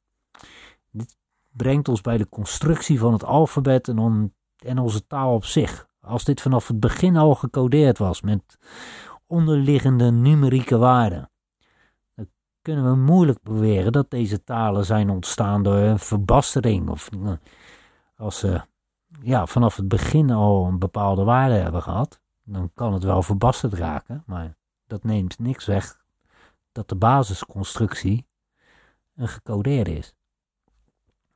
Dit 0.91 1.17
brengt 1.51 1.89
ons 1.89 2.01
bij 2.01 2.17
de 2.17 2.29
constructie 2.29 2.99
van 2.99 3.13
het 3.13 3.25
alfabet 3.25 3.89
en, 3.89 4.35
en 4.57 4.79
onze 4.79 5.07
taal 5.07 5.35
op 5.35 5.45
zich. 5.45 5.89
Als 6.01 6.25
dit 6.25 6.41
vanaf 6.41 6.69
het 6.69 6.81
begin 6.81 7.17
al 7.17 7.35
gecodeerd 7.35 7.99
was 7.99 8.21
met 8.21 8.59
onderliggende 9.27 10.11
numerieke 10.11 10.77
waarden, 10.77 11.31
dan 12.15 12.29
kunnen 12.63 12.91
we 12.91 12.97
moeilijk 12.97 13.43
beweren 13.43 13.93
dat 13.93 14.11
deze 14.11 14.45
talen 14.45 14.85
zijn 14.85 15.11
ontstaan 15.11 15.63
door 15.63 15.77
een 15.77 15.99
verbastering 15.99 16.89
of 16.89 17.09
eh, 17.13 17.33
als 18.17 18.39
ze 18.39 18.61
ja, 19.21 19.47
vanaf 19.47 19.77
het 19.77 19.89
begin 19.89 20.31
al 20.31 20.67
een 20.67 20.79
bepaalde 20.79 21.25
waarde 21.25 21.55
hebben 21.55 21.83
gehad, 21.83 22.22
dan 22.45 22.71
kan 22.75 22.93
het 22.93 23.05
wel 23.05 23.23
verbasterd 23.23 23.73
raken, 23.73 24.23
maar 24.27 24.57
dat 24.87 25.05
neemt 25.05 25.39
niks 25.39 25.67
weg 25.67 26.01
dat 26.73 26.89
de 26.89 26.95
basisconstructie 26.95 28.27
een 29.17 29.29
gecodeerde 29.29 29.97
is. 29.97 30.15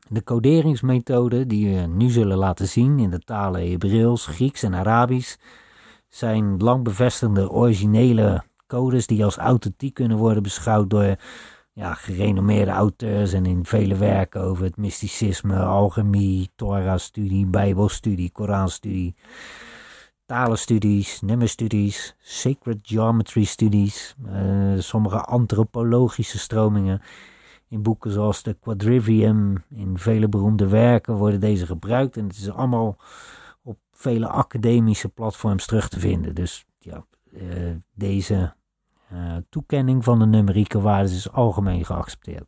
De 0.08 0.22
coderingsmethoden 0.22 1.48
die 1.48 1.74
we 1.74 1.80
nu 1.80 2.10
zullen 2.10 2.36
laten 2.36 2.68
zien 2.68 2.98
in 2.98 3.10
de 3.10 3.18
talen 3.18 3.70
Hebreeuws, 3.70 4.26
Grieks 4.26 4.62
en 4.62 4.74
Arabisch 4.74 5.36
zijn 6.08 6.56
lang 6.56 6.84
bevestigde 6.84 7.50
originele 7.50 8.44
codes 8.66 9.06
die 9.06 9.24
als 9.24 9.36
authentiek 9.36 9.94
kunnen 9.94 10.16
worden 10.16 10.42
beschouwd 10.42 10.90
door 10.90 11.16
ja, 11.72 11.94
gerenommeerde 11.94 12.70
auteurs 12.70 13.32
en 13.32 13.46
in 13.46 13.64
vele 13.64 13.96
werken 13.96 14.40
over 14.40 14.64
het 14.64 14.76
mysticisme, 14.76 15.58
alchemie, 15.58 16.50
Torah-studie, 16.54 17.46
Bijbelstudie, 17.46 18.30
Koranstudie, 18.30 19.14
talenstudies, 20.26 21.20
nummerstudies, 21.20 22.14
sacred 22.18 22.78
geometry 22.82 23.44
studies, 23.44 24.14
uh, 24.26 24.78
sommige 24.78 25.20
antropologische 25.20 26.38
stromingen. 26.38 27.00
In 27.68 27.82
boeken 27.82 28.10
zoals 28.10 28.42
de 28.42 28.56
Quadrivium, 28.60 29.64
in 29.70 29.98
vele 29.98 30.28
beroemde 30.28 30.68
werken 30.68 31.14
worden 31.14 31.40
deze 31.40 31.66
gebruikt 31.66 32.16
en 32.16 32.26
het 32.26 32.36
is 32.36 32.50
allemaal 32.50 32.96
op 33.62 33.78
vele 33.92 34.28
academische 34.28 35.08
platforms 35.08 35.66
terug 35.66 35.88
te 35.88 36.00
vinden. 36.00 36.34
Dus 36.34 36.64
ja, 36.78 37.04
uh, 37.32 37.74
deze 37.94 38.54
uh, 39.12 39.36
toekenning 39.48 40.04
van 40.04 40.18
de 40.18 40.26
numerieke 40.26 40.80
waarden 40.80 41.12
is 41.12 41.32
algemeen 41.32 41.84
geaccepteerd. 41.84 42.46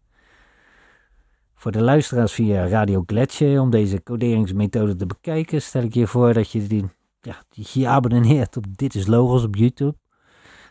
Voor 1.54 1.72
de 1.72 1.82
luisteraars 1.82 2.32
via 2.32 2.66
Radio 2.66 3.02
Gletscher, 3.06 3.60
om 3.60 3.70
deze 3.70 4.02
coderingsmethode 4.02 4.96
te 4.96 5.06
bekijken, 5.06 5.62
stel 5.62 5.82
ik 5.82 5.94
je 5.94 6.06
voor 6.06 6.32
dat 6.32 6.50
je 6.50 6.66
die, 6.66 6.84
ja, 7.20 7.36
je 7.50 7.88
abonneert 7.88 8.56
op 8.56 8.64
Dit 8.76 8.94
is 8.94 9.06
Logos 9.06 9.44
op 9.44 9.56
YouTube. 9.56 9.96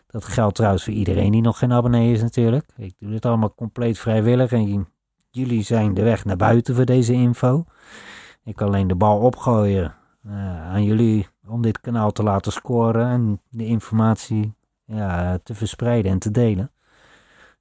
Dat 0.06 0.24
geldt 0.24 0.54
trouwens 0.54 0.84
voor 0.84 0.92
iedereen 0.92 1.30
die 1.30 1.40
nog 1.40 1.58
geen 1.58 1.72
abonnee 1.72 2.12
is 2.12 2.22
natuurlijk. 2.22 2.72
Ik 2.76 2.94
doe 2.98 3.10
dit 3.10 3.26
allemaal 3.26 3.54
compleet 3.54 3.98
vrijwillig 3.98 4.52
en 4.52 4.88
jullie 5.30 5.62
zijn 5.62 5.94
de 5.94 6.02
weg 6.02 6.24
naar 6.24 6.36
buiten 6.36 6.74
voor 6.74 6.84
deze 6.84 7.12
info. 7.12 7.64
Ik 8.44 8.56
kan 8.56 8.66
alleen 8.66 8.86
de 8.86 8.94
bal 8.94 9.18
opgooien 9.18 9.94
uh, 10.26 10.32
aan 10.70 10.84
jullie 10.84 11.26
om 11.46 11.62
dit 11.62 11.80
kanaal 11.80 12.12
te 12.12 12.22
laten 12.22 12.52
scoren 12.52 13.06
en 13.06 13.40
de 13.48 13.66
informatie 13.66 14.54
ja, 14.84 15.38
te 15.42 15.54
verspreiden 15.54 16.12
en 16.12 16.18
te 16.18 16.30
delen. 16.30 16.72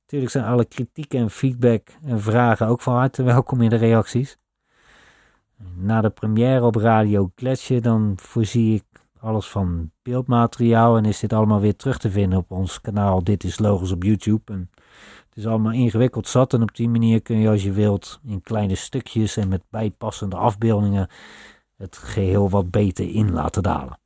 Natuurlijk 0.02 0.32
zijn 0.32 0.46
alle 0.46 0.66
kritiek 0.66 1.14
en 1.14 1.30
feedback 1.30 1.88
en 2.04 2.22
vragen 2.22 2.68
ook 2.68 2.82
van 2.82 2.94
harte 2.94 3.24
welkom 3.24 3.62
in 3.62 3.70
de 3.70 3.76
reacties. 3.76 4.38
Na 5.58 6.02
de 6.02 6.10
première 6.10 6.64
op 6.64 6.76
Radio 6.76 7.32
Gletsje 7.36 7.80
dan 7.80 8.14
voorzie 8.16 8.76
ik 8.76 8.84
alles 9.20 9.50
van 9.50 9.92
beeldmateriaal 10.02 10.98
en 10.98 11.06
is 11.06 11.20
dit 11.20 11.34
allemaal 11.34 11.60
weer 11.60 11.76
terug 11.76 11.98
te 11.98 12.12
vinden 12.12 12.40
op 12.40 12.52
ons 12.52 12.82
kanaal 12.82 13.24
Dit 13.24 13.44
is 13.44 13.60
Logos 13.60 13.92
op 13.92 14.04
YouTube. 14.04 14.54
En 14.54 14.70
het 15.30 15.38
is 15.38 15.48
allemaal 15.48 15.72
ingewikkeld 15.72 16.28
zat 16.28 16.54
en 16.54 16.62
op 16.62 16.76
die 16.76 16.90
manier 16.90 17.22
kun 17.22 17.38
je 17.38 17.50
als 17.50 17.64
je 17.64 17.72
wilt 17.72 18.20
in 18.24 18.42
kleine 18.42 18.76
stukjes 18.76 19.38
en 19.38 19.48
met 19.48 19.64
bijpassende 19.70 20.36
afbeeldingen 20.36 21.10
het 21.78 21.98
geheel 21.98 22.50
wat 22.50 22.72
beter 22.72 23.10
in 23.10 23.32
laten 23.32 23.64
dalen. 23.64 24.00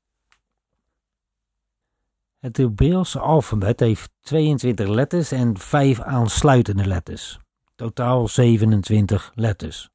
Het 2.40 2.58
Hebreeuwse 2.58 3.20
alfabet 3.20 3.80
heeft 3.80 4.12
22 4.22 4.88
letters 4.88 5.32
en 5.32 5.58
5 5.58 6.00
aansluitende 6.00 6.86
letters. 6.86 7.40
Totaal 7.76 8.28
27 8.28 9.32
letters. 9.36 9.90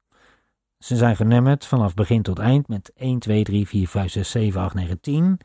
Ze 0.77 0.95
zijn 0.95 1.15
genummerd 1.15 1.65
vanaf 1.65 1.93
begin 1.93 2.21
tot 2.21 2.39
eind 2.39 2.67
met 2.67 2.91
1, 2.95 3.19
2, 3.19 3.43
3, 3.43 3.67
4, 3.67 3.87
5, 3.87 4.11
6, 4.11 4.31
7, 4.31 4.61
8, 4.61 4.73
9, 4.73 4.99
10, 4.99 5.39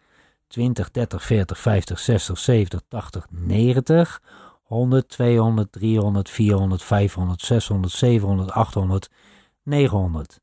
20, 0.46 0.90
30, 0.90 1.22
40, 1.22 1.58
50, 1.58 1.98
60, 1.98 2.38
70, 2.38 2.80
80, 2.88 3.26
90, 3.30 4.22
100, 4.62 5.08
200, 5.08 5.72
300, 5.72 6.30
400, 6.30 6.82
500, 6.82 7.40
600, 7.40 7.92
700, 7.92 8.50
800, 8.50 9.10
900. 9.62 10.40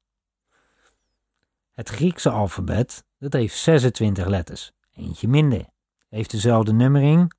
Het 1.73 1.89
Griekse 1.89 2.29
alfabet 2.29 3.03
dat 3.17 3.33
heeft 3.33 3.57
26 3.57 4.25
letters, 4.27 4.71
eentje 4.93 5.27
minder 5.27 5.65
heeft 6.09 6.31
dezelfde 6.31 6.73
nummering. 6.73 7.33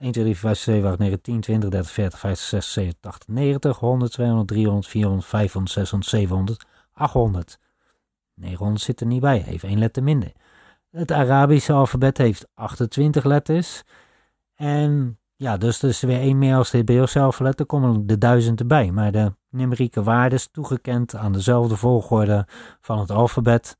1, 0.00 0.12
2, 0.12 0.24
3, 0.24 0.36
4, 0.36 0.36
5, 0.36 0.58
6, 0.58 0.62
7, 0.62 0.88
8, 0.90 0.98
9, 0.98 1.20
10, 1.20 1.40
20, 1.40 1.70
30, 1.70 1.90
40, 1.92 2.18
50, 2.18 2.46
60, 2.48 2.72
70, 2.72 3.00
80, 3.00 3.28
90, 3.28 3.78
100, 3.78 4.12
200, 4.12 4.48
300, 4.48 4.86
400, 4.86 5.26
500, 5.26 5.72
600, 5.72 6.10
700, 6.10 6.64
800. 6.92 7.58
900 8.34 8.80
zit 8.80 9.00
er 9.00 9.06
niet 9.06 9.20
bij, 9.20 9.38
heeft 9.38 9.64
één 9.64 9.78
letter 9.78 10.02
minder. 10.02 10.32
Het 10.90 11.12
Arabische 11.12 11.72
alfabet 11.72 12.18
heeft 12.18 12.48
28 12.54 13.24
letters. 13.24 13.82
En 14.54 15.18
ja, 15.36 15.56
dus 15.56 15.82
er 15.82 15.88
is 15.88 16.00
weer 16.00 16.20
één 16.20 16.38
meer 16.38 16.56
als 16.56 16.66
het 16.70 16.76
Hebreeuwse 16.76 17.20
alfabet. 17.20 17.60
Er 17.60 17.66
komen 17.66 18.06
de 18.06 18.18
duizend 18.18 18.60
erbij. 18.60 18.90
Maar 18.90 19.12
de 19.12 19.34
numerieke 19.48 20.02
waarden 20.02 20.50
toegekend 20.52 21.14
aan 21.14 21.32
dezelfde 21.32 21.76
volgorde 21.76 22.46
van 22.80 22.98
het 22.98 23.10
alfabet 23.10 23.78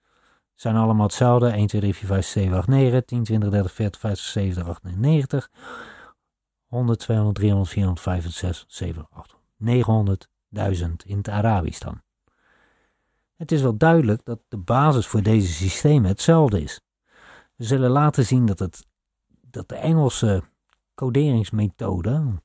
zijn 0.55 0.77
allemaal 0.77 1.07
hetzelfde. 1.07 1.49
1, 1.49 1.67
2, 1.67 1.81
3, 1.81 1.95
4, 1.95 2.07
5, 2.07 2.25
6, 2.25 2.33
7, 2.33 2.59
8, 2.59 2.69
9, 2.69 3.05
10, 3.05 3.25
20, 3.25 3.51
30, 3.51 3.73
40, 3.73 4.01
50, 4.01 4.27
70, 4.27 4.69
8, 4.69 4.83
9, 4.83 5.01
90. 5.01 5.51
100, 6.71 6.99
200, 6.99 7.37
300, 7.37 7.69
400, 7.69 8.01
500, 8.01 8.35
600, 8.35 8.73
700, 8.73 9.15
800, 9.15 9.49
900, 9.57 10.29
1000 10.49 11.05
in 11.05 11.17
het 11.17 11.29
Arabisch 11.29 11.81
dan. 11.81 12.03
Het 13.37 13.53
is 13.53 13.63
wel 13.63 13.77
duidelijk 13.77 14.25
dat 14.25 14.41
de 14.49 14.57
basis 14.57 15.07
voor 15.07 15.23
deze 15.23 15.53
systemen 15.53 16.11
hetzelfde 16.11 16.63
is. 16.63 16.81
We 17.57 17.65
zullen 17.65 17.91
laten 17.91 18.27
zien 18.27 18.47
dat, 18.47 18.59
het, 18.59 18.87
dat 19.41 19.69
de 19.69 19.75
Engelse 19.75 20.43
coderingsmethode 20.95 22.43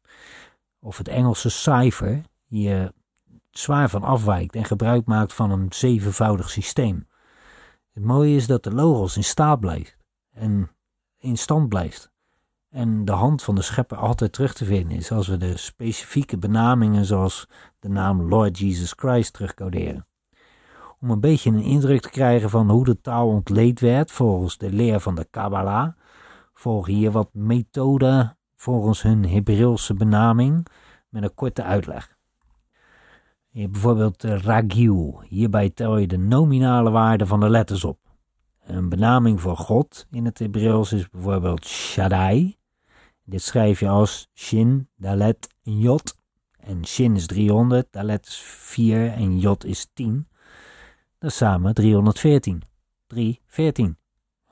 of 0.79 0.97
het 0.97 1.07
Engelse 1.07 1.49
cijfer 1.49 2.21
hier 2.45 2.91
zwaar 3.51 3.89
van 3.89 4.03
afwijkt 4.03 4.55
en 4.55 4.65
gebruik 4.65 5.05
maakt 5.05 5.33
van 5.33 5.51
een 5.51 5.67
zevenvoudig 5.69 6.49
systeem. 6.49 7.07
Het 7.93 8.03
mooie 8.03 8.35
is 8.35 8.47
dat 8.47 8.63
de 8.63 8.73
logos 8.73 9.15
in 9.15 9.23
staat 9.23 9.59
blijft 9.59 9.97
en 10.31 10.71
in 11.17 11.37
stand 11.37 11.69
blijft. 11.69 12.13
En 12.75 13.05
de 13.05 13.11
hand 13.11 13.43
van 13.43 13.55
de 13.55 13.61
schepper 13.61 13.97
altijd 13.97 14.33
terug 14.33 14.53
te 14.53 14.65
vinden 14.65 14.97
is 14.97 15.11
als 15.11 15.27
we 15.27 15.37
de 15.37 15.57
specifieke 15.57 16.37
benamingen 16.37 17.05
zoals 17.05 17.47
de 17.79 17.89
naam 17.89 18.21
Lord 18.21 18.59
Jesus 18.59 18.93
Christ 18.95 19.33
terugcoderen. 19.33 20.07
Om 20.99 21.09
een 21.09 21.19
beetje 21.19 21.49
een 21.49 21.61
indruk 21.61 22.01
te 22.01 22.09
krijgen 22.09 22.49
van 22.49 22.69
hoe 22.69 22.85
de 22.85 23.01
taal 23.01 23.27
ontleed 23.27 23.79
werd 23.79 24.11
volgens 24.11 24.57
de 24.57 24.71
leer 24.71 24.99
van 24.99 25.15
de 25.15 25.27
Kabbalah, 25.29 25.91
volgen 26.53 26.93
hier 26.93 27.11
wat 27.11 27.29
methoden 27.33 28.37
volgens 28.55 29.01
hun 29.01 29.29
Hebreeuwse 29.29 29.93
benaming 29.93 30.67
met 31.09 31.23
een 31.23 31.33
korte 31.33 31.63
uitleg. 31.63 32.17
Je 33.49 33.59
hebt 33.59 33.71
bijvoorbeeld 33.71 34.23
ragiu. 34.23 35.13
Hierbij 35.27 35.69
tel 35.69 35.97
je 35.97 36.07
de 36.07 36.17
nominale 36.17 36.89
waarde 36.89 37.25
van 37.25 37.39
de 37.39 37.49
letters 37.49 37.83
op. 37.83 37.99
Een 38.61 38.89
benaming 38.89 39.41
voor 39.41 39.57
God 39.57 40.07
in 40.11 40.25
het 40.25 40.39
Hebreeuws 40.39 40.93
is 40.93 41.09
bijvoorbeeld 41.09 41.65
Shaddai. 41.65 42.57
Dit 43.27 43.41
schrijf 43.41 43.79
je 43.79 43.87
als 43.87 44.29
Shin, 44.33 44.89
Dalet 44.95 45.55
en 45.63 45.79
Jot. 45.79 46.17
En 46.59 46.85
Shin 46.85 47.15
is 47.15 47.25
300, 47.25 47.87
Dalet 47.91 48.27
is 48.27 48.37
4 48.37 49.11
en 49.11 49.39
Jot 49.39 49.65
is 49.65 49.87
10. 49.93 50.27
Dat 51.17 51.29
is 51.29 51.37
samen 51.37 51.73
314. 51.73 52.61
314. 53.07 53.97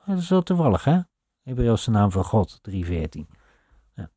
Dat 0.06 0.18
is 0.18 0.28
wel 0.28 0.42
toevallig, 0.42 0.84
hè? 0.84 1.00
Hebreeuwse 1.42 1.90
naam 1.90 2.10
voor 2.10 2.24
God, 2.24 2.58
314. 2.62 3.26
Ja. 3.94 4.10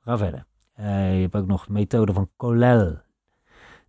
Ga 0.00 0.18
verder. 0.18 0.44
Uh, 0.80 1.14
je 1.14 1.20
hebt 1.20 1.36
ook 1.36 1.46
nog 1.46 1.66
de 1.66 1.72
methode 1.72 2.12
van 2.12 2.30
Colel. 2.36 2.98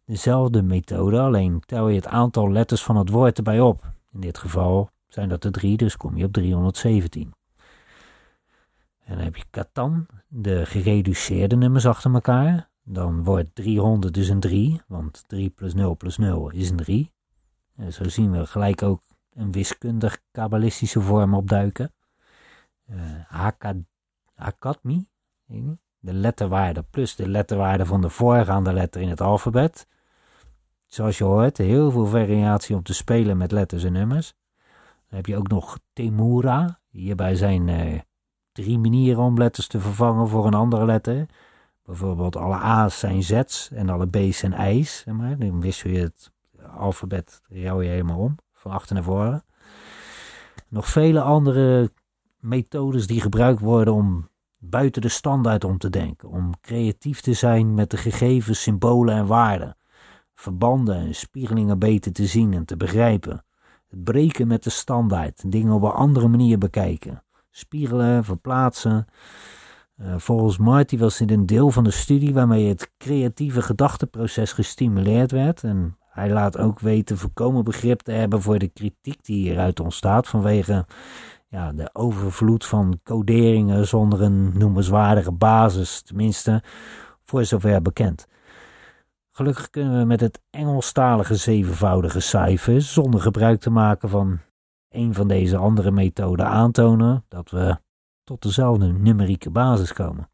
Dezelfde 0.05 0.61
methode, 0.61 1.19
alleen 1.19 1.59
tel 1.65 1.87
je 1.87 1.95
het 1.95 2.07
aantal 2.07 2.51
letters 2.51 2.83
van 2.83 2.95
het 2.95 3.09
woord 3.09 3.37
erbij 3.37 3.59
op. 3.59 3.91
In 4.11 4.19
dit 4.19 4.37
geval 4.37 4.89
zijn 5.07 5.29
dat 5.29 5.43
er 5.43 5.51
drie, 5.51 5.77
dus 5.77 5.97
kom 5.97 6.17
je 6.17 6.25
op 6.25 6.33
317. 6.33 7.33
En 9.09 9.15
dan 9.15 9.23
heb 9.23 9.35
je 9.35 9.45
Catan, 9.51 10.05
de 10.27 10.65
gereduceerde 10.65 11.55
nummers 11.55 11.85
achter 11.85 12.13
elkaar. 12.13 12.69
Dan 12.83 13.23
wordt 13.23 13.55
300 13.55 14.13
dus 14.13 14.29
een 14.29 14.39
3, 14.39 14.81
want 14.87 15.23
3 15.27 15.49
plus 15.49 15.73
0 15.73 15.95
plus 15.95 16.17
0 16.17 16.49
is 16.49 16.69
een 16.69 16.75
3. 16.75 17.13
En 17.75 17.93
zo 17.93 18.03
zien 18.09 18.31
we 18.31 18.45
gelijk 18.45 18.83
ook 18.83 19.01
een 19.33 19.51
wiskundig 19.51 20.21
kabbalistische 20.31 21.01
vorm 21.01 21.33
opduiken. 21.33 21.93
Uh, 22.89 23.47
Akadmi, 24.35 25.07
de 25.99 26.13
letterwaarde 26.13 26.83
plus 26.83 27.15
de 27.15 27.29
letterwaarde 27.29 27.85
van 27.85 28.01
de 28.01 28.09
voorgaande 28.09 28.73
letter 28.73 29.01
in 29.01 29.09
het 29.09 29.21
alfabet. 29.21 29.87
Zoals 30.85 31.17
je 31.17 31.23
hoort, 31.23 31.57
heel 31.57 31.91
veel 31.91 32.05
variatie 32.05 32.75
om 32.75 32.83
te 32.83 32.93
spelen 32.93 33.37
met 33.37 33.51
letters 33.51 33.83
en 33.83 33.93
nummers. 33.93 34.33
Dan 35.07 35.17
heb 35.17 35.25
je 35.25 35.37
ook 35.37 35.47
nog 35.47 35.79
Temura. 35.93 36.79
Hierbij 36.89 37.35
zijn 37.35 37.67
uh, 37.67 37.99
drie 38.61 38.79
manieren 38.79 39.23
om 39.23 39.37
letters 39.37 39.67
te 39.67 39.79
vervangen 39.79 40.27
voor 40.27 40.45
een 40.45 40.53
andere 40.53 40.85
letter. 40.85 41.25
Bijvoorbeeld 41.85 42.35
alle 42.35 42.55
A's 42.55 42.99
zijn 42.99 43.23
Z's 43.23 43.69
en 43.73 43.89
alle 43.89 44.07
B's 44.07 44.37
zijn 44.37 44.75
I's. 44.75 44.97
Zeg 44.97 45.13
maar. 45.13 45.37
Dan 45.37 45.61
wissel 45.61 45.89
je 45.89 45.99
het 45.99 46.31
alfabet, 46.77 47.41
rouw 47.49 47.81
je 47.81 47.89
helemaal 47.89 48.19
om, 48.19 48.35
van 48.53 48.71
achter 48.71 48.95
naar 48.95 49.03
voren. 49.03 49.43
Nog 50.67 50.87
vele 50.87 51.21
andere 51.21 51.91
methodes 52.39 53.07
die 53.07 53.21
gebruikt 53.21 53.59
worden 53.59 53.93
om 53.93 54.29
buiten 54.57 55.01
de 55.01 55.09
standaard 55.09 55.63
om 55.63 55.77
te 55.77 55.89
denken. 55.89 56.29
Om 56.29 56.51
creatief 56.61 57.21
te 57.21 57.33
zijn 57.33 57.73
met 57.73 57.91
de 57.91 57.97
gegeven 57.97 58.55
symbolen 58.55 59.15
en 59.15 59.25
waarden. 59.25 59.77
Verbanden 60.35 60.95
en 60.95 61.15
spiegelingen 61.15 61.79
beter 61.79 62.11
te 62.11 62.25
zien 62.25 62.53
en 62.53 62.65
te 62.65 62.77
begrijpen. 62.77 63.45
Het 63.87 64.03
breken 64.03 64.47
met 64.47 64.63
de 64.63 64.69
standaard. 64.69 65.51
Dingen 65.51 65.73
op 65.73 65.83
een 65.83 65.91
andere 65.91 66.27
manier 66.27 66.57
bekijken. 66.57 67.23
Spiegelen, 67.59 68.23
verplaatsen. 68.23 69.07
Uh, 70.01 70.13
volgens 70.17 70.57
Marty 70.57 70.97
was 70.97 71.17
dit 71.17 71.31
een 71.31 71.45
deel 71.45 71.71
van 71.71 71.83
de 71.83 71.91
studie 71.91 72.33
waarmee 72.33 72.67
het 72.67 72.91
creatieve 72.97 73.61
gedachteproces 73.61 74.51
gestimuleerd 74.51 75.31
werd. 75.31 75.63
En 75.63 75.97
hij 76.09 76.29
laat 76.29 76.57
ook 76.57 76.79
weten 76.79 77.17
voorkomen 77.17 77.63
begrip 77.63 78.01
te 78.01 78.11
hebben 78.11 78.41
voor 78.41 78.59
de 78.59 78.67
kritiek 78.67 79.25
die 79.25 79.35
hieruit 79.35 79.79
ontstaat 79.79 80.27
vanwege 80.27 80.85
ja, 81.47 81.71
de 81.71 81.89
overvloed 81.93 82.65
van 82.65 82.99
coderingen 83.03 83.87
zonder 83.87 84.21
een 84.21 84.57
noemenswaardige 84.57 85.31
basis, 85.31 86.01
tenminste 86.01 86.63
voor 87.23 87.45
zover 87.45 87.81
bekend. 87.81 88.27
Gelukkig 89.31 89.69
kunnen 89.69 89.99
we 89.99 90.05
met 90.05 90.19
het 90.19 90.41
Engelstalige 90.49 91.35
zevenvoudige 91.35 92.19
cijfer, 92.19 92.81
zonder 92.81 93.21
gebruik 93.21 93.59
te 93.59 93.69
maken 93.69 94.09
van 94.09 94.39
een 94.89 95.13
van 95.13 95.27
deze 95.27 95.57
andere 95.57 95.91
methoden, 95.91 96.47
aantonen 96.47 97.25
dat 97.27 97.49
we 97.49 97.77
tot 98.23 98.41
dezelfde 98.41 98.87
numerieke 98.87 99.49
basis 99.49 99.93
komen. 99.93 100.29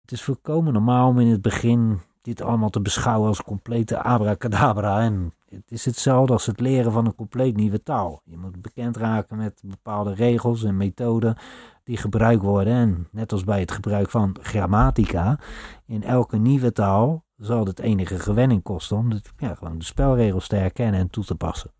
Het 0.00 0.12
is 0.12 0.22
volkomen 0.22 0.72
normaal 0.72 1.08
om 1.08 1.18
in 1.18 1.26
het 1.26 1.42
begin 1.42 2.00
dit 2.22 2.40
allemaal 2.40 2.70
te 2.70 2.80
beschouwen 2.80 3.28
als 3.28 3.42
complete 3.42 4.02
abracadabra. 4.02 5.00
En 5.00 5.32
het 5.48 5.70
is 5.70 5.84
hetzelfde 5.84 6.32
als 6.32 6.46
het 6.46 6.60
leren 6.60 6.92
van 6.92 7.06
een 7.06 7.14
compleet 7.14 7.56
nieuwe 7.56 7.82
taal. 7.82 8.20
Je 8.24 8.36
moet 8.36 8.62
bekend 8.62 8.96
raken 8.96 9.36
met 9.36 9.62
bepaalde 9.64 10.14
regels 10.14 10.64
en 10.64 10.76
methoden 10.76 11.36
die 11.84 11.96
gebruikt 11.96 12.42
worden. 12.42 12.72
En 12.72 13.08
net 13.10 13.32
als 13.32 13.44
bij 13.44 13.60
het 13.60 13.70
gebruik 13.70 14.10
van 14.10 14.36
grammatica, 14.40 15.38
in 15.86 16.02
elke 16.02 16.36
nieuwe 16.36 16.72
taal 16.72 17.24
zal 17.36 17.64
het 17.64 17.78
enige 17.78 18.18
gewenning 18.18 18.62
kosten 18.62 18.96
om 18.96 19.10
de, 19.10 19.20
ja, 19.36 19.54
gewoon 19.54 19.78
de 19.78 19.84
spelregels 19.84 20.48
te 20.48 20.56
herkennen 20.56 21.00
en 21.00 21.10
toe 21.10 21.24
te 21.24 21.34
passen. 21.34 21.70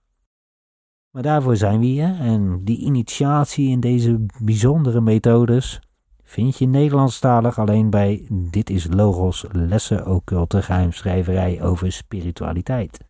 Maar 1.13 1.23
daarvoor 1.23 1.57
zijn 1.57 1.81
we 1.81 1.87
hier 1.87 2.21
en 2.21 2.65
die 2.65 2.79
initiatie 2.79 3.69
in 3.69 3.81
deze 3.81 4.27
bijzondere 4.43 5.01
methodes 5.01 5.81
vind 6.23 6.59
je 6.59 6.67
Nederlandstalig 6.67 7.59
alleen 7.59 7.91
bij 7.91 8.27
Dit 8.31 8.71
is 8.71 8.87
Logos 8.91 9.45
lessen 9.51 10.07
occulte 10.07 10.63
geheimschrijverij 10.63 11.63
over 11.63 11.93
spiritualiteit. 11.93 13.01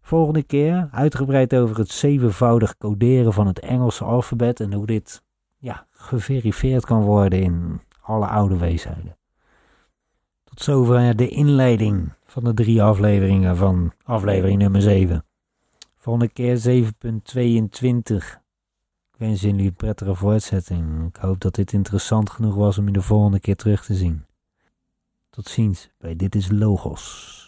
Volgende 0.00 0.42
keer 0.42 0.88
uitgebreid 0.92 1.54
over 1.54 1.78
het 1.78 1.90
zevenvoudig 1.90 2.76
coderen 2.78 3.32
van 3.32 3.46
het 3.46 3.58
Engelse 3.58 4.04
alfabet 4.04 4.60
en 4.60 4.72
hoe 4.72 4.86
dit 4.86 5.22
ja, 5.58 5.86
geverifieerd 5.90 6.84
kan 6.84 7.02
worden 7.02 7.42
in 7.42 7.80
alle 8.00 8.26
oude 8.26 8.56
weesheden. 8.56 9.16
Tot 10.44 10.60
zover 10.60 11.16
de 11.16 11.28
inleiding 11.28 12.12
van 12.26 12.44
de 12.44 12.54
drie 12.54 12.82
afleveringen 12.82 13.56
van 13.56 13.92
aflevering 14.04 14.58
nummer 14.58 14.82
7. 14.82 15.24
Volgende 16.02 16.28
keer 16.28 16.58
7.22 16.58 18.40
wens 19.18 19.40
jullie 19.40 19.66
een 19.66 19.74
prettige 19.74 20.14
voortzetting. 20.14 21.08
Ik 21.08 21.16
hoop 21.16 21.40
dat 21.40 21.54
dit 21.54 21.72
interessant 21.72 22.30
genoeg 22.30 22.54
was 22.54 22.78
om 22.78 22.86
je 22.86 22.92
de 22.92 23.02
volgende 23.02 23.40
keer 23.40 23.56
terug 23.56 23.84
te 23.84 23.94
zien. 23.94 24.24
Tot 25.30 25.48
ziens 25.48 25.90
bij 25.98 26.16
Dit 26.16 26.34
is 26.34 26.50
Logos. 26.50 27.41